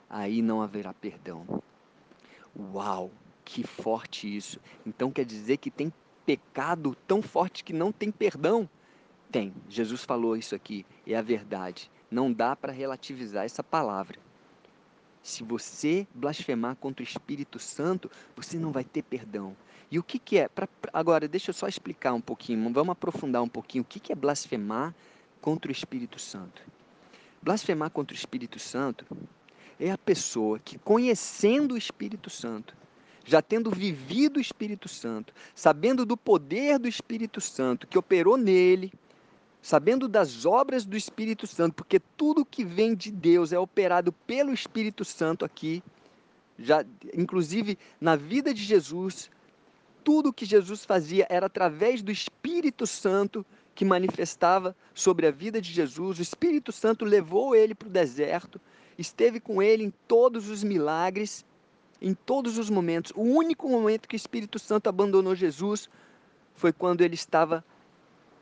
aí 0.09 0.41
não 0.41 0.62
haverá 0.62 0.93
perdão. 0.93 1.62
Uau, 2.74 3.12
que 3.45 3.63
forte 3.63 4.35
isso. 4.35 4.59
Então 4.85 5.11
quer 5.11 5.23
dizer 5.23 5.57
que 5.57 5.69
tem 5.69 5.93
pecado 6.25 6.97
tão 7.07 7.21
forte 7.21 7.63
que 7.63 7.71
não 7.71 7.91
tem 7.91 8.11
perdão? 8.11 8.67
Tem. 9.31 9.53
Jesus 9.69 10.03
falou 10.03 10.35
isso 10.35 10.55
aqui, 10.55 10.85
é 11.05 11.15
a 11.15 11.21
verdade. 11.21 11.89
Não 12.09 12.33
dá 12.33 12.55
para 12.55 12.73
relativizar 12.73 13.45
essa 13.45 13.63
palavra. 13.63 14.17
Se 15.21 15.43
você 15.43 16.07
blasfemar 16.13 16.75
contra 16.75 17.03
o 17.03 17.07
Espírito 17.07 17.59
Santo, 17.59 18.09
você 18.35 18.57
não 18.57 18.71
vai 18.71 18.83
ter 18.83 19.03
perdão. 19.03 19.55
E 19.89 19.99
o 19.99 20.03
que, 20.03 20.19
que 20.19 20.37
é? 20.37 20.47
Pra, 20.47 20.67
agora, 20.91 21.27
deixa 21.27 21.51
eu 21.51 21.53
só 21.53 21.67
explicar 21.67 22.13
um 22.13 22.21
pouquinho, 22.21 22.71
vamos 22.73 22.91
aprofundar 22.91 23.41
um 23.41 23.47
pouquinho. 23.47 23.83
O 23.83 23.85
que, 23.85 23.99
que 23.99 24.11
é 24.11 24.15
blasfemar 24.15 24.93
contra 25.41 25.69
o 25.69 25.71
Espírito 25.71 26.19
Santo? 26.19 26.61
Blasfemar 27.41 27.91
contra 27.91 28.15
o 28.15 28.17
Espírito 28.17 28.59
Santo 28.59 29.05
é 29.79 29.91
a 29.91 29.97
pessoa 29.97 30.59
que, 30.59 30.77
conhecendo 30.77 31.73
o 31.73 31.77
Espírito 31.77 32.29
Santo, 32.29 32.75
já 33.25 33.41
tendo 33.41 33.72
vivido 33.72 34.38
o 34.38 34.41
Espírito 34.41 34.88
Santo, 34.88 35.34
sabendo 35.53 36.05
do 36.05 36.15
poder 36.15 36.77
do 36.77 36.88
Espírito 36.88 37.41
Santo 37.41 37.88
que 37.88 37.98
operou 37.98 38.38
nele, 38.38 38.94
sabendo 39.62 40.08
das 40.08 40.46
obras 40.46 40.86
do 40.86 40.96
Espírito 40.96 41.48
Santo, 41.48 41.74
porque 41.74 42.00
tudo 42.00 42.46
que 42.46 42.63
vem 42.63 42.94
de 42.96 43.12
Deus 43.12 43.51
é 43.51 43.58
operado 43.58 44.12
pelo 44.12 44.53
Espírito 44.53 45.03
Santo 45.03 45.44
aqui, 45.44 45.84
já 46.58 46.86
inclusive 47.13 47.77
na 48.00 48.15
vida 48.15 48.53
de 48.53 48.63
Jesus, 48.63 49.32
tudo 50.03 50.32
que 50.32 50.46
Jesus 50.46 50.86
fazia 50.86 51.25
era 51.32 51.48
através 51.48 52.03
do 52.03 52.12
Espírito 52.12 52.86
Santo 52.86 53.44
que 53.74 53.84
manifestava 53.84 54.75
sobre 54.94 55.25
a 55.25 55.32
vida 55.32 55.60
de 55.60 55.74
Jesus. 55.74 56.20
O 56.20 56.22
Espírito 56.22 56.72
Santo 56.72 57.03
levou 57.03 57.55
ele 57.55 57.74
para 57.74 57.88
o 57.88 57.91
deserto, 57.91 58.62
esteve 59.00 59.39
com 59.39 59.63
ele 59.63 59.84
em 59.84 59.94
todos 60.08 60.48
os 60.48 60.63
milagres, 60.63 61.44
em 62.05 62.13
todos 62.13 62.59
os 62.59 62.69
momentos. 62.69 63.12
O 63.15 63.24
único 63.24 63.67
momento 63.67 64.07
que 64.07 64.15
o 64.15 64.15
Espírito 64.15 64.59
Santo 64.59 64.88
abandonou 64.88 65.33
Jesus 65.33 65.89
foi 66.53 66.71
quando 66.71 67.01
ele 67.01 67.15
estava 67.15 67.65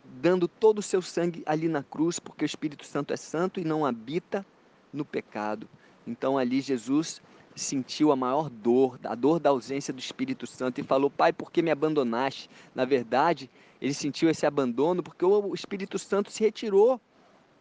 dando 0.04 0.50
todo 0.50 0.80
o 0.80 0.82
seu 0.82 1.02
sangue 1.02 1.42
ali 1.46 1.70
na 1.70 1.82
cruz, 1.82 2.20
porque 2.20 2.44
o 2.44 2.46
Espírito 2.46 2.86
Santo 2.86 3.14
é 3.14 3.18
santo 3.18 3.62
e 3.62 3.64
não 3.64 3.86
habita 3.86 4.46
no 4.92 5.06
pecado. 5.06 5.70
Então 6.06 6.38
ali 6.38 6.60
Jesus 6.60 7.22
sentiu 7.56 8.12
a 8.12 8.18
maior 8.18 8.50
dor, 8.50 9.00
a 9.02 9.16
dor 9.16 9.40
da 9.40 9.52
ausência 9.52 9.94
do 9.94 10.00
Espírito 10.00 10.46
Santo 10.46 10.82
e 10.82 10.84
falou: 10.84 11.10
Pai, 11.10 11.32
por 11.32 11.50
que 11.50 11.62
me 11.62 11.72
abandonaste? 11.72 12.50
Na 12.76 12.84
verdade, 12.84 13.50
ele 13.80 13.94
sentiu 13.94 14.30
esse 14.30 14.46
abandono 14.46 15.02
porque 15.02 15.24
o 15.24 15.54
Espírito 15.54 15.98
Santo 15.98 16.30
se 16.30 16.44
retirou 16.44 17.00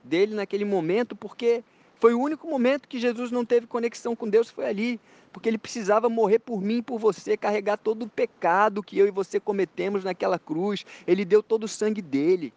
dele 0.02 0.35
naquele 0.35 0.64
momento, 0.64 1.14
porque 1.14 1.62
foi 2.02 2.14
o 2.14 2.18
único 2.18 2.49
momento 2.49 2.88
que 2.88 2.99
Jesus 2.99 3.30
não 3.30 3.44
teve 3.44 3.64
conexão 3.64 4.16
com 4.16 4.28
Deus, 4.28 4.50
foi 4.50 4.66
ali, 4.66 5.00
porque 5.32 5.49
ele 5.49 5.56
precisava 5.56 6.09
morrer 6.09 6.40
por 6.40 6.61
mim 6.61 6.78
e 6.78 6.82
por 6.82 6.99
você, 6.99 7.37
carregar 7.37 7.76
todo 7.76 8.02
o 8.02 8.09
pecado 8.09 8.82
que 8.82 8.99
eu 8.99 9.06
e 9.06 9.12
você 9.12 9.38
cometemos 9.38 10.02
naquela 10.02 10.37
cruz. 10.37 10.85
Ele 11.06 11.25
deu 11.25 11.44
todo 11.44 11.62
o 11.62 11.68
sangue 11.68 12.02
dele. 12.02 12.52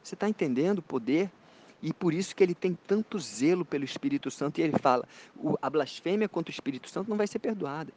Você 0.00 0.14
está 0.14 0.28
entendendo 0.28 0.78
o 0.78 0.82
poder? 0.82 1.28
E 1.82 1.92
por 1.92 2.14
isso 2.14 2.36
que 2.36 2.44
ele 2.44 2.54
tem 2.54 2.78
tanto 2.86 3.18
zelo 3.18 3.64
pelo 3.64 3.84
Espírito 3.84 4.30
Santo. 4.30 4.60
E 4.60 4.62
ele 4.62 4.78
fala: 4.78 5.08
a 5.60 5.68
blasfêmia 5.68 6.28
contra 6.28 6.52
o 6.52 6.54
Espírito 6.54 6.88
Santo 6.88 7.10
não 7.10 7.16
vai 7.16 7.26
ser 7.26 7.40
perdoada. 7.40 7.92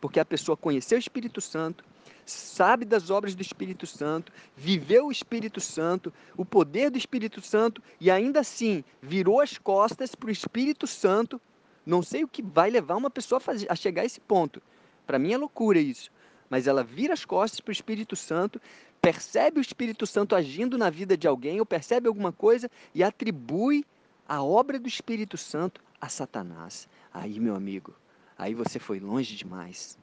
Porque 0.00 0.18
a 0.18 0.24
pessoa 0.24 0.56
conheceu 0.56 0.98
o 0.98 0.98
Espírito 0.98 1.40
Santo, 1.40 1.84
sabe 2.24 2.84
das 2.84 3.10
obras 3.10 3.34
do 3.34 3.42
Espírito 3.42 3.86
Santo, 3.86 4.32
viveu 4.56 5.06
o 5.06 5.12
Espírito 5.12 5.60
Santo, 5.60 6.12
o 6.36 6.44
poder 6.44 6.90
do 6.90 6.98
Espírito 6.98 7.40
Santo 7.40 7.82
e 8.00 8.10
ainda 8.10 8.40
assim 8.40 8.84
virou 9.00 9.40
as 9.40 9.58
costas 9.58 10.14
para 10.14 10.28
o 10.28 10.32
Espírito 10.32 10.86
Santo. 10.86 11.40
Não 11.84 12.02
sei 12.02 12.22
o 12.24 12.28
que 12.28 12.42
vai 12.42 12.70
levar 12.70 12.96
uma 12.96 13.10
pessoa 13.10 13.38
a, 13.38 13.40
fazer, 13.40 13.66
a 13.70 13.74
chegar 13.74 14.02
a 14.02 14.06
esse 14.06 14.20
ponto. 14.20 14.62
Para 15.06 15.18
mim 15.18 15.32
é 15.32 15.36
loucura 15.36 15.78
isso. 15.78 16.10
Mas 16.48 16.66
ela 16.66 16.84
vira 16.84 17.14
as 17.14 17.24
costas 17.24 17.60
para 17.60 17.70
o 17.70 17.72
Espírito 17.72 18.14
Santo, 18.14 18.60
percebe 19.00 19.58
o 19.58 19.62
Espírito 19.62 20.06
Santo 20.06 20.36
agindo 20.36 20.78
na 20.78 20.90
vida 20.90 21.16
de 21.16 21.26
alguém 21.26 21.58
ou 21.58 21.66
percebe 21.66 22.06
alguma 22.06 22.30
coisa 22.30 22.70
e 22.94 23.02
atribui 23.02 23.84
a 24.28 24.42
obra 24.42 24.78
do 24.78 24.86
Espírito 24.86 25.36
Santo 25.36 25.82
a 26.00 26.08
Satanás. 26.08 26.88
Aí, 27.12 27.40
meu 27.40 27.54
amigo, 27.54 27.94
aí 28.38 28.54
você 28.54 28.78
foi 28.78 29.00
longe 29.00 29.34
demais. 29.36 29.98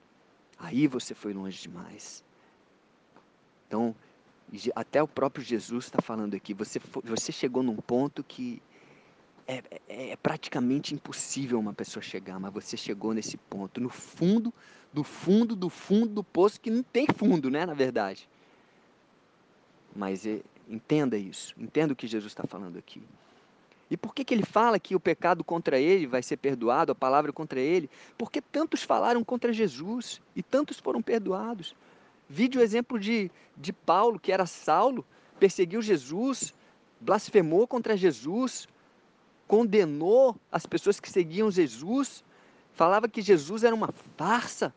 Aí 0.59 0.87
você 0.87 1.15
foi 1.15 1.33
longe 1.33 1.61
demais. 1.61 2.23
Então, 3.67 3.95
até 4.75 5.01
o 5.01 5.07
próprio 5.07 5.43
Jesus 5.43 5.85
está 5.85 6.01
falando 6.01 6.35
aqui. 6.35 6.53
Você, 6.53 6.79
você 7.03 7.31
chegou 7.31 7.63
num 7.63 7.77
ponto 7.77 8.23
que 8.23 8.61
é, 9.47 9.63
é, 9.87 10.09
é, 10.11 10.15
praticamente 10.15 10.93
impossível 10.93 11.59
uma 11.59 11.73
pessoa 11.73 12.03
chegar, 12.03 12.39
mas 12.39 12.53
você 12.53 12.77
chegou 12.77 13.13
nesse 13.13 13.37
ponto, 13.37 13.81
no 13.81 13.89
fundo, 13.89 14.53
do 14.93 15.03
fundo, 15.03 15.55
do 15.55 15.69
fundo 15.69 16.13
do 16.13 16.23
poço, 16.23 16.59
que 16.59 16.69
não 16.69 16.83
tem 16.83 17.07
fundo, 17.15 17.49
né, 17.49 17.65
na 17.65 17.73
verdade. 17.73 18.29
Mas 19.95 20.25
é, 20.25 20.41
entenda 20.67 21.17
isso, 21.17 21.55
entenda 21.57 21.93
o 21.93 21.95
que 21.95 22.05
Jesus 22.05 22.31
está 22.31 22.43
falando 22.45 22.77
aqui. 22.77 23.01
E 23.89 23.97
por 23.97 24.13
que, 24.13 24.23
que 24.23 24.33
ele 24.33 24.45
fala 24.45 24.79
que 24.79 24.95
o 24.95 24.99
pecado 24.99 25.43
contra 25.43 25.79
ele 25.79 26.05
vai 26.05 26.21
ser 26.21 26.37
perdoado, 26.37 26.91
a 26.91 26.95
palavra 26.95 27.33
contra 27.33 27.59
ele? 27.59 27.89
Porque 28.17 28.39
tantos 28.39 28.83
falaram 28.83 29.23
contra 29.23 29.51
Jesus 29.51 30.21
e 30.35 30.43
tantos 30.43 30.79
foram 30.79 31.01
perdoados. 31.01 31.75
Vide 32.29 32.59
o 32.59 32.61
exemplo 32.61 32.99
de, 32.99 33.31
de 33.57 33.73
Paulo, 33.73 34.19
que 34.19 34.31
era 34.31 34.45
Saulo, 34.45 35.03
perseguiu 35.39 35.81
Jesus, 35.81 36.53
blasfemou 37.01 37.67
contra 37.67 37.97
Jesus, 37.97 38.67
condenou 39.47 40.35
as 40.51 40.67
pessoas 40.67 40.99
que 40.99 41.09
seguiam 41.09 41.49
Jesus, 41.49 42.23
falava 42.73 43.09
que 43.09 43.21
Jesus 43.23 43.63
era 43.63 43.73
uma 43.73 43.91
farsa. 44.15 44.71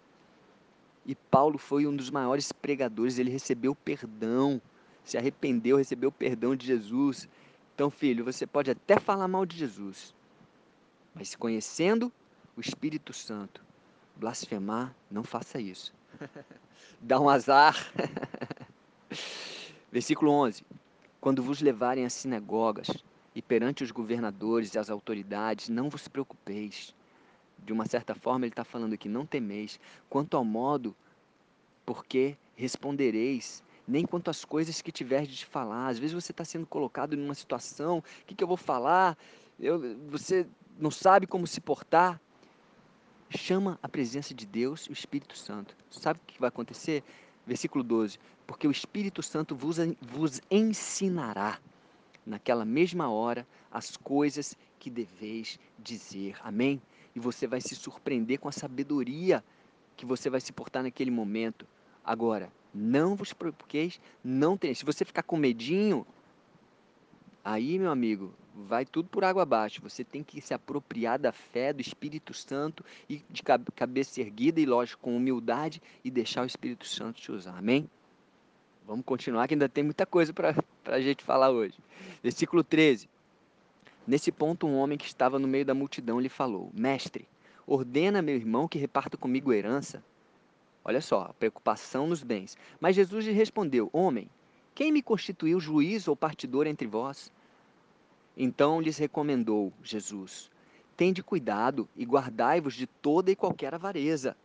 E 1.04 1.14
Paulo 1.14 1.59
foi 1.59 1.87
um 1.87 1.95
dos 1.95 2.09
maiores 2.09 2.50
pregadores, 2.52 3.19
ele 3.19 3.28
recebeu 3.28 3.75
perdão, 3.75 4.62
se 5.04 5.19
arrependeu, 5.19 5.76
recebeu 5.76 6.11
perdão 6.11 6.57
de 6.57 6.66
Jesus 6.66 7.28
então, 7.75 7.91
filho, 7.91 8.25
você 8.25 8.47
pode 8.47 8.71
até 8.71 8.99
falar 8.99 9.26
mal 9.26 9.47
de 9.47 9.57
Jesus, 9.57 10.14
mas 11.14 11.35
conhecendo 11.35 12.12
o 12.57 12.61
Espírito 12.61 13.12
Santo, 13.12 13.64
blasfemar, 14.17 14.95
não 15.11 15.25
faça 15.25 15.61
isso. 15.61 15.93
Dá 17.00 17.19
um 17.19 17.29
azar. 17.29 17.76
Versículo 19.91 20.31
11: 20.33 20.64
Quando 21.21 21.43
vos 21.43 21.61
levarem 21.61 22.05
às 22.05 22.12
sinagogas 22.12 22.88
e 23.35 23.41
perante 23.41 23.83
os 23.83 23.91
governadores 23.91 24.75
e 24.75 24.79
as 24.79 24.91
autoridades, 24.91 25.69
não 25.69 25.88
vos 25.88 26.07
preocupeis. 26.09 26.95
De 27.59 27.73
uma 27.73 27.87
certa 27.87 28.14
forma, 28.14 28.45
ele 28.45 28.52
está 28.52 28.64
falando 28.64 28.93
aqui: 28.93 29.09
não 29.09 29.25
temeis, 29.25 29.81
quanto 30.11 30.37
ao 30.37 30.45
modo, 30.45 30.95
porque 31.87 32.37
respondereis 32.55 33.62
nem 33.87 34.07
quanto 34.07 34.31
às 34.31 34.45
coisas 34.45 34.81
que 34.81 34.93
tiveres 34.93 35.29
de 35.29 35.47
falar. 35.47 35.89
Às 35.89 35.99
vezes 35.99 36.15
você 36.15 36.33
está 36.33 36.45
sendo 36.45 36.67
colocado 36.67 37.15
em 37.15 37.25
uma 37.25 37.35
situação, 37.35 37.99
o 37.99 38.03
que, 38.27 38.35
que 38.35 38.45
eu 38.45 38.49
vou 38.49 38.57
falar? 38.57 39.17
Eu, 39.59 39.97
você 40.09 40.47
não 40.79 40.91
sabe 40.91 41.27
como 41.27 41.47
se 41.47 41.61
portar. 41.61 42.21
Chama 43.31 43.79
a 43.83 43.89
presença 43.89 44.35
de 44.35 44.45
Deus, 44.45 44.87
o 44.89 44.93
Espírito 44.93 45.37
Santo. 45.37 45.75
Sabe 45.91 46.21
o 46.23 46.27
que 46.27 46.41
vai 46.41 46.49
acontecer? 46.49 47.03
Versículo 47.47 47.83
12: 47.83 48.19
Porque 48.47 48.69
o 48.69 48.71
Espírito 48.71 49.23
Santo 49.23 49.57
vos, 49.57 49.79
vos 50.01 50.41
ensinará 50.51 51.59
naquela 52.27 52.65
mesma 52.65 53.11
hora 53.11 53.47
as 53.71 53.97
coisas 53.97 54.57
que 54.79 54.91
deveis 54.91 55.59
dizer. 55.79 56.37
Amém? 56.43 56.81
E 57.15 57.21
você 57.21 57.47
vai 57.47 57.61
se 57.61 57.75
surpreender 57.75 58.39
com 58.39 58.49
a 58.49 58.53
sabedoria 58.53 59.43
que 59.97 60.07
você 60.07 60.29
vai 60.29 60.41
se 60.41 60.53
portar 60.53 60.83
naquele 60.83 61.11
momento. 61.11 61.67
Agora, 62.05 62.51
Não 62.75 63.14
vos 63.14 63.33
preocupeis, 63.33 64.00
não 64.25 64.57
tem. 64.57 64.75
Se 64.75 64.85
você 64.85 65.05
ficar 65.05 65.23
com 65.23 65.37
medinho, 65.37 66.07
aí, 67.45 67.79
meu 67.79 67.91
amigo, 67.91 68.33
vai 68.55 68.85
tudo 68.85 69.09
por 69.09 69.25
água 69.25 69.43
abaixo. 69.43 69.83
Você 69.83 70.05
tem 70.05 70.23
que 70.23 70.41
se 70.41 70.55
apropriar 70.55 71.19
da 71.19 71.33
fé, 71.33 71.73
do 71.73 71.81
Espírito 71.81 72.33
Santo 72.33 72.85
e 73.09 73.23
de 73.29 73.43
cabeça 73.75 74.21
erguida 74.21 74.61
e, 74.61 74.67
lógico, 74.67 75.02
com 75.02 75.17
humildade 75.17 75.83
e 76.05 76.11
deixar 76.11 76.43
o 76.43 76.47
Espírito 76.47 76.87
Santo 76.87 77.21
te 77.21 77.33
usar. 77.33 77.59
Amém? 77.59 77.88
Vamos 78.87 79.05
continuar 79.05 79.47
que 79.47 79.55
ainda 79.55 79.69
tem 79.69 79.85
muita 79.85 80.05
coisa 80.05 80.33
para 80.33 80.55
a 80.87 81.00
gente 81.00 81.23
falar 81.23 81.50
hoje. 81.50 81.79
Versículo 82.23 82.64
13. 82.64 83.09
Nesse 84.07 84.33
ponto, 84.33 84.67
um 84.67 84.76
homem 84.76 84.99
que 84.99 85.07
estava 85.07 85.38
no 85.38 85.47
meio 85.47 85.64
da 85.64 85.75
multidão 85.75 86.19
lhe 86.19 86.29
falou: 86.29 86.71
Mestre, 86.75 87.29
ordena 87.67 88.21
meu 88.21 88.35
irmão 88.35 88.67
que 88.67 88.79
reparta 88.79 89.17
comigo 89.17 89.52
herança. 89.52 90.02
Olha 90.85 91.01
só, 91.01 91.23
a 91.23 91.35
preocupação 91.35 92.07
nos 92.07 92.23
bens. 92.23 92.57
Mas 92.81 92.97
Jesus 92.97 93.25
lhe 93.25 93.33
respondeu: 93.33 93.89
Homem, 93.93 94.29
quem 94.75 94.91
me 94.91 95.03
constituiu 95.03 95.61
juiz 95.61 96.09
ou 96.09 96.17
partidor 96.17 96.67
entre 96.67 96.87
vós? 96.87 97.31
Então 98.37 98.81
lhes 98.81 98.99
recomendou 98.99 99.73
Jesus: 99.83 100.51
Tende 100.97 101.23
cuidado 101.23 101.89
e 101.97 102.05
guardai-vos 102.05 102.75
de 102.75 102.87
toda 102.87 103.31
e 103.31 103.37
qualquer 103.37 103.75
avareza, 103.75 104.37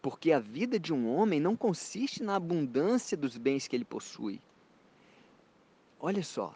porque 0.00 0.32
a 0.32 0.38
vida 0.38 0.78
de 0.78 0.92
um 0.92 1.08
homem 1.08 1.40
não 1.40 1.56
consiste 1.56 2.22
na 2.22 2.36
abundância 2.36 3.16
dos 3.16 3.36
bens 3.38 3.66
que 3.66 3.76
ele 3.76 3.84
possui. 3.84 4.40
Olha 5.98 6.22
só, 6.22 6.54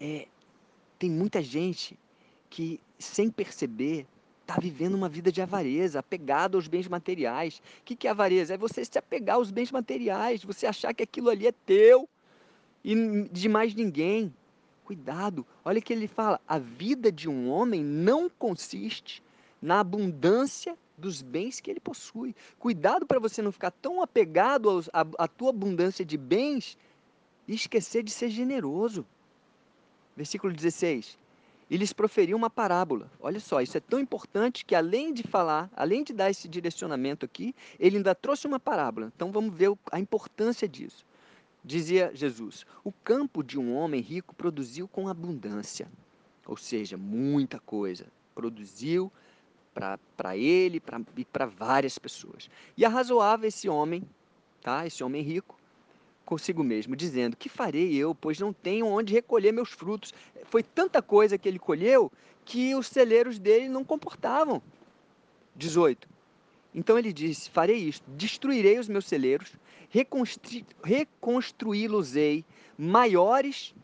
é, 0.00 0.28
tem 0.98 1.10
muita 1.10 1.42
gente 1.42 1.98
que, 2.48 2.80
sem 2.98 3.28
perceber, 3.28 4.06
está 4.46 4.60
vivendo 4.60 4.94
uma 4.94 5.08
vida 5.08 5.32
de 5.32 5.42
avareza, 5.42 5.98
apegado 5.98 6.56
aos 6.56 6.68
bens 6.68 6.86
materiais. 6.86 7.60
O 7.80 7.84
que, 7.84 7.96
que 7.96 8.06
é 8.06 8.10
avareza? 8.10 8.54
É 8.54 8.56
você 8.56 8.84
se 8.84 8.96
apegar 8.96 9.36
aos 9.36 9.50
bens 9.50 9.72
materiais, 9.72 10.44
você 10.44 10.66
achar 10.66 10.94
que 10.94 11.02
aquilo 11.02 11.28
ali 11.28 11.48
é 11.48 11.52
teu 11.52 12.08
e 12.84 13.28
de 13.30 13.48
mais 13.48 13.74
ninguém. 13.74 14.32
Cuidado, 14.84 15.44
olha 15.64 15.80
que 15.80 15.92
ele 15.92 16.06
fala: 16.06 16.40
a 16.46 16.58
vida 16.58 17.10
de 17.10 17.28
um 17.28 17.50
homem 17.50 17.82
não 17.82 18.30
consiste 18.30 19.20
na 19.60 19.80
abundância 19.80 20.78
dos 20.96 21.20
bens 21.20 21.58
que 21.58 21.68
ele 21.68 21.80
possui. 21.80 22.34
Cuidado 22.56 23.04
para 23.04 23.18
você 23.18 23.42
não 23.42 23.50
ficar 23.50 23.72
tão 23.72 24.00
apegado 24.00 24.80
à 24.92 25.26
tua 25.26 25.50
abundância 25.50 26.04
de 26.04 26.16
bens 26.16 26.78
e 27.48 27.54
esquecer 27.54 28.04
de 28.04 28.12
ser 28.12 28.30
generoso. 28.30 29.04
Versículo 30.16 30.52
16. 30.52 31.18
E 31.68 31.76
lhes 31.76 31.92
proferiu 31.92 32.36
uma 32.36 32.48
parábola. 32.48 33.10
Olha 33.18 33.40
só, 33.40 33.60
isso 33.60 33.76
é 33.76 33.80
tão 33.80 33.98
importante 33.98 34.64
que 34.64 34.74
além 34.74 35.12
de 35.12 35.24
falar, 35.24 35.68
além 35.74 36.04
de 36.04 36.12
dar 36.12 36.30
esse 36.30 36.46
direcionamento 36.46 37.24
aqui, 37.24 37.54
ele 37.78 37.96
ainda 37.96 38.14
trouxe 38.14 38.46
uma 38.46 38.60
parábola. 38.60 39.12
Então 39.14 39.32
vamos 39.32 39.52
ver 39.54 39.72
a 39.90 39.98
importância 39.98 40.68
disso. 40.68 41.04
Dizia 41.64 42.12
Jesus: 42.14 42.64
O 42.84 42.92
campo 42.92 43.42
de 43.42 43.58
um 43.58 43.74
homem 43.74 44.00
rico 44.00 44.34
produziu 44.36 44.86
com 44.86 45.08
abundância, 45.08 45.88
ou 46.46 46.56
seja, 46.56 46.96
muita 46.96 47.58
coisa. 47.58 48.06
Produziu 48.32 49.10
para 49.74 50.36
ele 50.36 50.78
pra, 50.78 51.00
e 51.16 51.24
para 51.24 51.46
várias 51.46 51.98
pessoas. 51.98 52.48
E 52.76 52.84
arrazoava 52.84 53.46
esse 53.46 53.68
homem, 53.68 54.02
tá? 54.62 54.86
esse 54.86 55.02
homem 55.02 55.22
rico, 55.22 55.55
consigo 56.26 56.62
mesmo, 56.62 56.94
dizendo: 56.94 57.36
Que 57.36 57.48
farei 57.48 57.94
eu, 57.94 58.14
pois 58.14 58.38
não 58.38 58.52
tenho 58.52 58.86
onde 58.86 59.14
recolher 59.14 59.52
meus 59.52 59.70
frutos? 59.70 60.12
Foi 60.44 60.62
tanta 60.62 61.00
coisa 61.00 61.38
que 61.38 61.48
ele 61.48 61.58
colheu 61.58 62.12
que 62.44 62.74
os 62.74 62.88
celeiros 62.88 63.38
dele 63.38 63.68
não 63.68 63.82
comportavam. 63.84 64.60
18. 65.54 66.06
Então 66.74 66.98
ele 66.98 67.12
disse: 67.12 67.48
Farei 67.48 67.78
isto, 67.78 68.04
destruirei 68.08 68.78
os 68.78 68.88
meus 68.88 69.06
celeiros, 69.06 69.52
reconstruí-los-ei 70.82 72.44
maiores, 72.76 73.74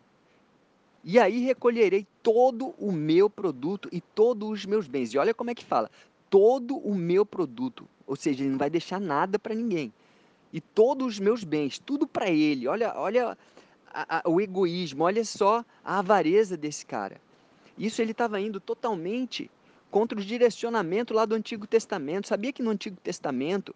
e 1.03 1.19
aí 1.19 1.41
recolherei 1.41 2.07
todo 2.23 2.75
o 2.79 2.93
meu 2.93 3.31
produto 3.31 3.89
e 3.91 4.01
todos 4.01 4.51
os 4.51 4.67
meus 4.67 4.87
bens. 4.87 5.15
E 5.15 5.19
olha 5.19 5.33
como 5.33 5.51
é 5.51 5.55
que 5.55 5.65
fala: 5.65 5.91
todo 6.29 6.77
o 6.77 6.95
meu 6.95 7.25
produto, 7.25 7.89
ou 8.07 8.17
seja, 8.17 8.43
ele 8.43 8.51
não 8.51 8.59
vai 8.59 8.69
deixar 8.69 9.01
nada 9.01 9.39
para 9.39 9.55
ninguém. 9.55 9.93
E 10.53 10.61
todos 10.61 11.07
os 11.07 11.19
meus 11.19 11.45
bens, 11.45 11.79
tudo 11.79 12.07
para 12.07 12.29
ele. 12.31 12.69
Olha, 12.69 12.93
olha 12.97 13.37
a, 13.93 14.19
a, 14.19 14.29
o 14.29 14.41
egoísmo, 14.41 15.05
olha 15.05 15.25
só 15.25 15.65
a 15.85 15.99
avareza 15.99 16.57
desse 16.57 16.85
cara. 16.85 17.21
Isso 17.77 18.03
ele 18.03 18.13
estava 18.13 18.41
indo 18.41 18.61
totalmente 18.61 19.51
contra 19.91 20.19
o 20.19 20.25
direcionamento 20.25 21.15
lá 21.15 21.25
do 21.25 21.35
Antigo 21.35 21.67
Testamento. 21.67 22.29
Sabia 22.29 22.53
que 22.53 22.63
no 22.63 22.71
Antigo 22.71 22.97
Testamento 23.03 23.75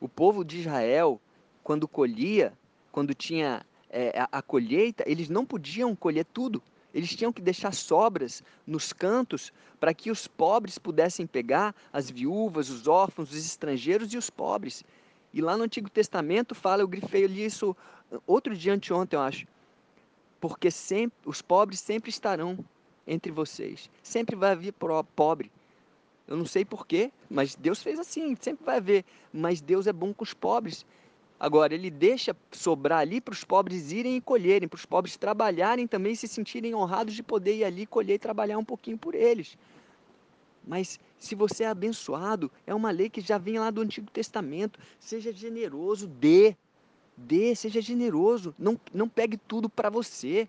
o 0.00 0.08
povo 0.08 0.44
de 0.44 0.58
Israel, 0.60 1.20
quando 1.62 1.86
colhia, 1.86 2.52
quando 2.90 3.14
tinha 3.14 3.64
é, 3.88 4.18
a, 4.18 4.38
a 4.38 4.42
colheita, 4.42 5.04
eles 5.06 5.28
não 5.28 5.46
podiam 5.46 5.94
colher 5.94 6.24
tudo. 6.24 6.62
Eles 6.94 7.14
tinham 7.16 7.32
que 7.32 7.40
deixar 7.40 7.72
sobras 7.72 8.42
nos 8.66 8.92
cantos 8.92 9.52
para 9.80 9.94
que 9.94 10.10
os 10.10 10.26
pobres 10.26 10.78
pudessem 10.78 11.26
pegar, 11.26 11.74
as 11.92 12.10
viúvas, 12.10 12.68
os 12.68 12.86
órfãos, 12.86 13.30
os 13.30 13.46
estrangeiros 13.46 14.12
e 14.12 14.18
os 14.18 14.28
pobres. 14.28 14.84
E 15.32 15.40
lá 15.40 15.56
no 15.56 15.64
Antigo 15.64 15.88
Testamento 15.88 16.54
fala, 16.54 16.82
eu 16.82 16.88
grifei 16.88 17.24
ali 17.24 17.44
isso 17.44 17.76
outro 18.26 18.56
dia 18.56 18.74
anteontem, 18.74 19.16
eu 19.16 19.22
acho. 19.22 19.46
Porque 20.40 20.70
sempre, 20.70 21.16
os 21.24 21.40
pobres 21.40 21.80
sempre 21.80 22.10
estarão 22.10 22.58
entre 23.06 23.32
vocês. 23.32 23.88
Sempre 24.02 24.36
vai 24.36 24.52
haver 24.52 24.74
pobre. 25.16 25.50
Eu 26.26 26.36
não 26.36 26.46
sei 26.46 26.64
porquê, 26.64 27.10
mas 27.30 27.54
Deus 27.54 27.82
fez 27.82 27.98
assim, 27.98 28.36
sempre 28.40 28.64
vai 28.64 28.76
haver. 28.76 29.04
Mas 29.32 29.60
Deus 29.60 29.86
é 29.86 29.92
bom 29.92 30.12
com 30.12 30.24
os 30.24 30.34
pobres. 30.34 30.84
Agora, 31.38 31.74
Ele 31.74 31.90
deixa 31.90 32.36
sobrar 32.52 33.00
ali 33.00 33.20
para 33.20 33.32
os 33.32 33.42
pobres 33.42 33.90
irem 33.90 34.16
e 34.16 34.20
colherem, 34.20 34.68
para 34.68 34.76
os 34.76 34.86
pobres 34.86 35.16
trabalharem 35.16 35.86
também, 35.86 36.14
se 36.14 36.28
sentirem 36.28 36.74
honrados 36.74 37.14
de 37.14 37.22
poder 37.22 37.56
ir 37.56 37.64
ali 37.64 37.84
colher 37.84 38.14
e 38.14 38.18
trabalhar 38.18 38.58
um 38.58 38.64
pouquinho 38.64 38.96
por 38.96 39.14
eles. 39.14 39.58
Mas 40.64 41.00
se 41.22 41.36
você 41.36 41.62
é 41.62 41.68
abençoado, 41.68 42.50
é 42.66 42.74
uma 42.74 42.90
lei 42.90 43.08
que 43.08 43.20
já 43.20 43.38
vem 43.38 43.56
lá 43.56 43.70
do 43.70 43.80
Antigo 43.80 44.10
Testamento. 44.10 44.80
Seja 44.98 45.32
generoso, 45.32 46.08
dê. 46.08 46.56
Dê, 47.16 47.54
seja 47.54 47.80
generoso. 47.80 48.52
Não, 48.58 48.78
não 48.92 49.08
pegue 49.08 49.36
tudo 49.36 49.68
para 49.68 49.88
você. 49.88 50.48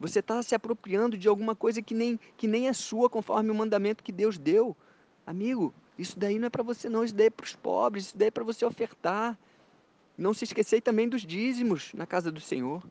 Você 0.00 0.18
está 0.18 0.42
se 0.42 0.52
apropriando 0.52 1.16
de 1.16 1.28
alguma 1.28 1.54
coisa 1.54 1.80
que 1.80 1.94
nem, 1.94 2.18
que 2.36 2.48
nem 2.48 2.66
é 2.66 2.72
sua, 2.72 3.08
conforme 3.08 3.50
o 3.52 3.54
mandamento 3.54 4.02
que 4.02 4.10
Deus 4.10 4.36
deu. 4.36 4.76
Amigo, 5.24 5.72
isso 5.96 6.18
daí 6.18 6.40
não 6.40 6.48
é 6.48 6.50
para 6.50 6.64
você 6.64 6.88
não, 6.88 7.04
isso 7.04 7.14
daí 7.14 7.28
é 7.28 7.30
para 7.30 7.44
os 7.44 7.54
pobres, 7.54 8.06
isso 8.06 8.18
daí 8.18 8.28
é 8.28 8.32
para 8.32 8.42
você 8.42 8.64
ofertar. 8.64 9.38
Não 10.16 10.34
se 10.34 10.42
esquecer 10.42 10.80
também 10.80 11.08
dos 11.08 11.22
dízimos 11.22 11.92
na 11.94 12.04
casa 12.04 12.32
do 12.32 12.40
Senhor. 12.40 12.82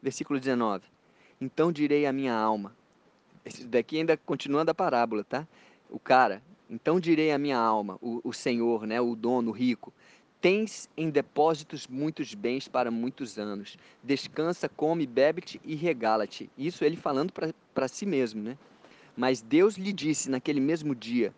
Versículo 0.00 0.38
19. 0.38 0.84
Então 1.40 1.72
direi 1.72 2.06
à 2.06 2.12
minha 2.12 2.34
alma. 2.34 2.76
Esse 3.44 3.66
daqui 3.66 3.98
ainda 3.98 4.16
continuando 4.16 4.70
a 4.70 4.74
parábola, 4.74 5.24
tá? 5.24 5.48
O 5.88 5.98
cara, 5.98 6.42
então 6.68 7.00
direi 7.00 7.32
à 7.32 7.38
minha 7.38 7.58
alma, 7.58 7.98
o, 8.00 8.20
o 8.22 8.32
Senhor, 8.32 8.86
né, 8.86 9.00
o 9.00 9.16
dono, 9.16 9.50
o 9.50 9.54
rico, 9.54 9.92
Tens 10.40 10.88
em 10.96 11.10
depósitos 11.10 11.88
muitos 11.88 12.32
bens 12.32 12.68
para 12.68 12.92
muitos 12.92 13.38
anos. 13.38 13.76
Descansa, 14.04 14.68
come, 14.68 15.04
bebe-te 15.04 15.60
e 15.64 15.74
regala-te. 15.74 16.48
Isso 16.56 16.84
ele 16.84 16.96
falando 16.96 17.32
para 17.32 17.88
si 17.88 18.06
mesmo, 18.06 18.40
né? 18.40 18.56
Mas 19.16 19.40
Deus 19.40 19.74
lhe 19.74 19.92
disse 19.92 20.30
naquele 20.30 20.60
mesmo 20.60 20.94
dia: 20.94 21.34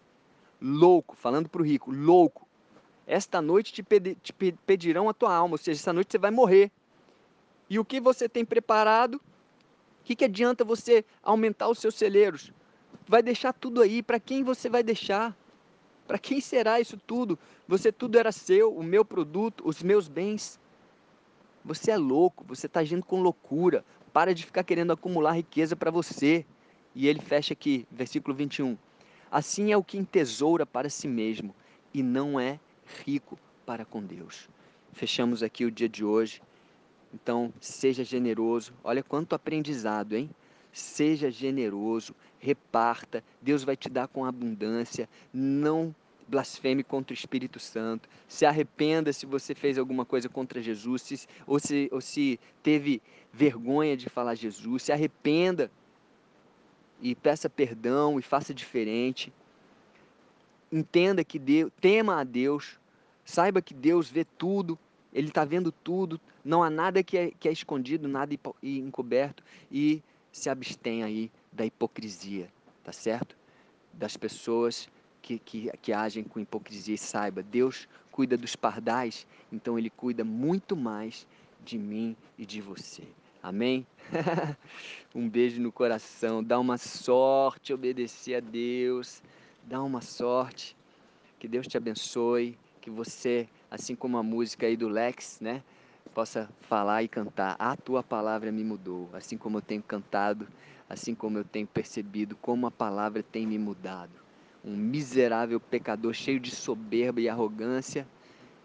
Louco, 0.60 1.16
falando 1.16 1.48
para 1.48 1.62
o 1.62 1.64
rico, 1.64 1.90
louco, 1.90 2.46
esta 3.06 3.40
noite 3.40 3.72
te, 3.72 3.82
pedi, 3.82 4.14
te 4.22 4.34
pedirão 4.34 5.08
a 5.08 5.14
tua 5.14 5.34
alma, 5.34 5.54
ou 5.54 5.58
seja, 5.58 5.80
esta 5.80 5.94
noite 5.94 6.12
você 6.12 6.18
vai 6.18 6.30
morrer. 6.30 6.70
E 7.70 7.78
o 7.78 7.84
que 7.86 8.00
você 8.00 8.28
tem 8.28 8.44
preparado? 8.44 9.14
O 9.14 10.04
que, 10.04 10.14
que 10.14 10.26
adianta 10.26 10.62
você 10.62 11.06
aumentar 11.22 11.70
os 11.70 11.78
seus 11.78 11.94
celeiros? 11.94 12.52
Vai 13.10 13.24
deixar 13.24 13.52
tudo 13.52 13.82
aí, 13.82 14.04
para 14.04 14.20
quem 14.20 14.44
você 14.44 14.68
vai 14.68 14.84
deixar? 14.84 15.36
Para 16.06 16.16
quem 16.16 16.40
será 16.40 16.78
isso 16.78 16.96
tudo? 16.96 17.36
Você 17.66 17.90
tudo 17.90 18.16
era 18.16 18.30
seu, 18.30 18.72
o 18.72 18.84
meu 18.84 19.04
produto, 19.04 19.64
os 19.66 19.82
meus 19.82 20.06
bens. 20.06 20.60
Você 21.64 21.90
é 21.90 21.96
louco, 21.96 22.44
você 22.46 22.66
está 22.66 22.78
agindo 22.78 23.04
com 23.04 23.20
loucura. 23.20 23.84
Para 24.12 24.32
de 24.32 24.46
ficar 24.46 24.62
querendo 24.62 24.92
acumular 24.92 25.32
riqueza 25.32 25.74
para 25.74 25.90
você. 25.90 26.46
E 26.94 27.08
ele 27.08 27.20
fecha 27.20 27.52
aqui, 27.52 27.84
versículo 27.90 28.32
21. 28.32 28.78
Assim 29.28 29.72
é 29.72 29.76
o 29.76 29.82
que 29.82 29.98
entesoura 29.98 30.64
para 30.64 30.88
si 30.88 31.08
mesmo 31.08 31.52
e 31.92 32.04
não 32.04 32.38
é 32.38 32.60
rico 33.04 33.36
para 33.66 33.84
com 33.84 34.00
Deus. 34.00 34.48
Fechamos 34.92 35.42
aqui 35.42 35.64
o 35.64 35.70
dia 35.72 35.88
de 35.88 36.04
hoje. 36.04 36.40
Então, 37.12 37.52
seja 37.60 38.04
generoso. 38.04 38.72
Olha 38.84 39.02
quanto 39.02 39.34
aprendizado, 39.34 40.14
hein? 40.14 40.30
Seja 40.72 41.30
generoso, 41.30 42.14
reparta. 42.38 43.22
Deus 43.40 43.64
vai 43.64 43.76
te 43.76 43.88
dar 43.88 44.09
com 44.09 44.24
abundância. 44.24 45.09
Não 45.33 45.94
blasfeme 46.30 46.85
contra 46.85 47.12
o 47.12 47.18
Espírito 47.18 47.59
Santo, 47.59 48.09
se 48.28 48.46
arrependa 48.46 49.12
se 49.12 49.26
você 49.26 49.52
fez 49.52 49.76
alguma 49.76 50.04
coisa 50.04 50.28
contra 50.28 50.62
Jesus, 50.62 51.02
se, 51.02 51.28
ou, 51.44 51.59
se, 51.59 51.88
ou 51.90 52.00
se 52.00 52.38
teve 52.62 53.02
vergonha 53.33 53.96
de 53.96 54.09
falar 54.09 54.37
Jesus, 54.37 54.85
se 54.85 54.92
arrependa 54.92 55.70
e 57.02 57.16
peça 57.16 57.50
perdão 57.50 58.18
e 58.18 58.22
faça 58.22 58.54
diferente. 58.54 59.33
Entenda 60.70 61.24
que 61.24 61.38
Deus, 61.38 61.72
tema 61.80 62.20
a 62.20 62.24
Deus, 62.24 62.78
saiba 63.24 63.61
que 63.61 63.74
Deus 63.74 64.09
vê 64.09 64.24
tudo, 64.24 64.78
Ele 65.12 65.28
está 65.28 65.44
vendo 65.44 65.72
tudo, 65.72 66.20
não 66.44 66.62
há 66.62 66.70
nada 66.70 67.02
que 67.02 67.18
é, 67.18 67.33
que 67.40 67.48
é 67.48 67.52
escondido, 67.52 68.06
nada 68.06 68.38
encoberto 68.62 69.42
e 69.70 70.00
se 70.32 70.48
abstém 70.48 71.02
aí 71.02 71.30
da 71.52 71.64
hipocrisia, 71.64 72.48
tá 72.84 72.92
certo? 72.92 73.36
Das 73.92 74.16
pessoas 74.16 74.88
que, 75.20 75.38
que, 75.38 75.70
que 75.82 75.92
agem 75.92 76.24
com 76.24 76.40
hipocrisia 76.40 76.94
e 76.94 76.98
saiba, 76.98 77.42
Deus 77.42 77.88
cuida 78.10 78.36
dos 78.36 78.56
pardais, 78.56 79.26
então 79.52 79.78
Ele 79.78 79.90
cuida 79.90 80.24
muito 80.24 80.76
mais 80.76 81.26
de 81.64 81.78
mim 81.78 82.16
e 82.38 82.44
de 82.44 82.60
você. 82.60 83.04
Amém? 83.42 83.86
um 85.14 85.28
beijo 85.28 85.60
no 85.60 85.72
coração, 85.72 86.44
dá 86.44 86.58
uma 86.58 86.76
sorte 86.76 87.72
obedecer 87.72 88.34
a 88.34 88.40
Deus, 88.40 89.22
dá 89.64 89.82
uma 89.82 90.02
sorte, 90.02 90.76
que 91.38 91.48
Deus 91.48 91.66
te 91.66 91.76
abençoe, 91.76 92.58
que 92.80 92.90
você, 92.90 93.48
assim 93.70 93.94
como 93.94 94.18
a 94.18 94.22
música 94.22 94.66
aí 94.66 94.76
do 94.76 94.88
Lex, 94.88 95.38
né? 95.40 95.62
Possa 96.14 96.48
falar 96.62 97.02
e 97.02 97.08
cantar, 97.08 97.56
a 97.58 97.76
tua 97.76 98.02
palavra 98.02 98.50
me 98.50 98.64
mudou, 98.64 99.08
assim 99.12 99.36
como 99.36 99.58
eu 99.58 99.62
tenho 99.62 99.82
cantado, 99.82 100.46
assim 100.88 101.14
como 101.14 101.38
eu 101.38 101.44
tenho 101.44 101.66
percebido 101.66 102.36
como 102.36 102.66
a 102.66 102.70
palavra 102.70 103.22
tem 103.22 103.46
me 103.46 103.58
mudado 103.58 104.20
um 104.64 104.76
miserável 104.76 105.58
pecador 105.58 106.12
cheio 106.12 106.38
de 106.38 106.50
soberba 106.50 107.20
e 107.20 107.28
arrogância, 107.28 108.06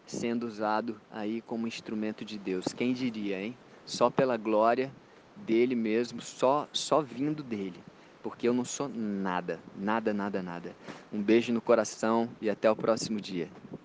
sendo 0.06 0.46
usado 0.46 1.00
aí 1.12 1.42
como 1.42 1.68
instrumento 1.68 2.26
de 2.26 2.38
Deus. 2.38 2.66
Quem 2.76 2.94
diria, 2.94 3.42
hein? 3.42 3.56
Só 3.86 4.10
pela 4.10 4.38
glória 4.38 4.92
dele 5.36 5.76
mesmo, 5.76 6.22
só 6.22 6.68
só 6.74 7.02
vindo 7.02 7.42
dele. 7.42 7.80
Porque 8.22 8.48
eu 8.48 8.54
não 8.54 8.66
sou 8.66 8.90
nada, 8.90 9.60
nada, 9.78 10.14
nada, 10.14 10.42
nada. 10.42 10.72
Um 11.14 11.22
beijo 11.22 11.54
no 11.54 11.62
coração 11.62 12.28
e 12.42 12.50
até 12.50 12.70
o 12.70 12.76
próximo 12.76 13.22
dia. 13.22 13.48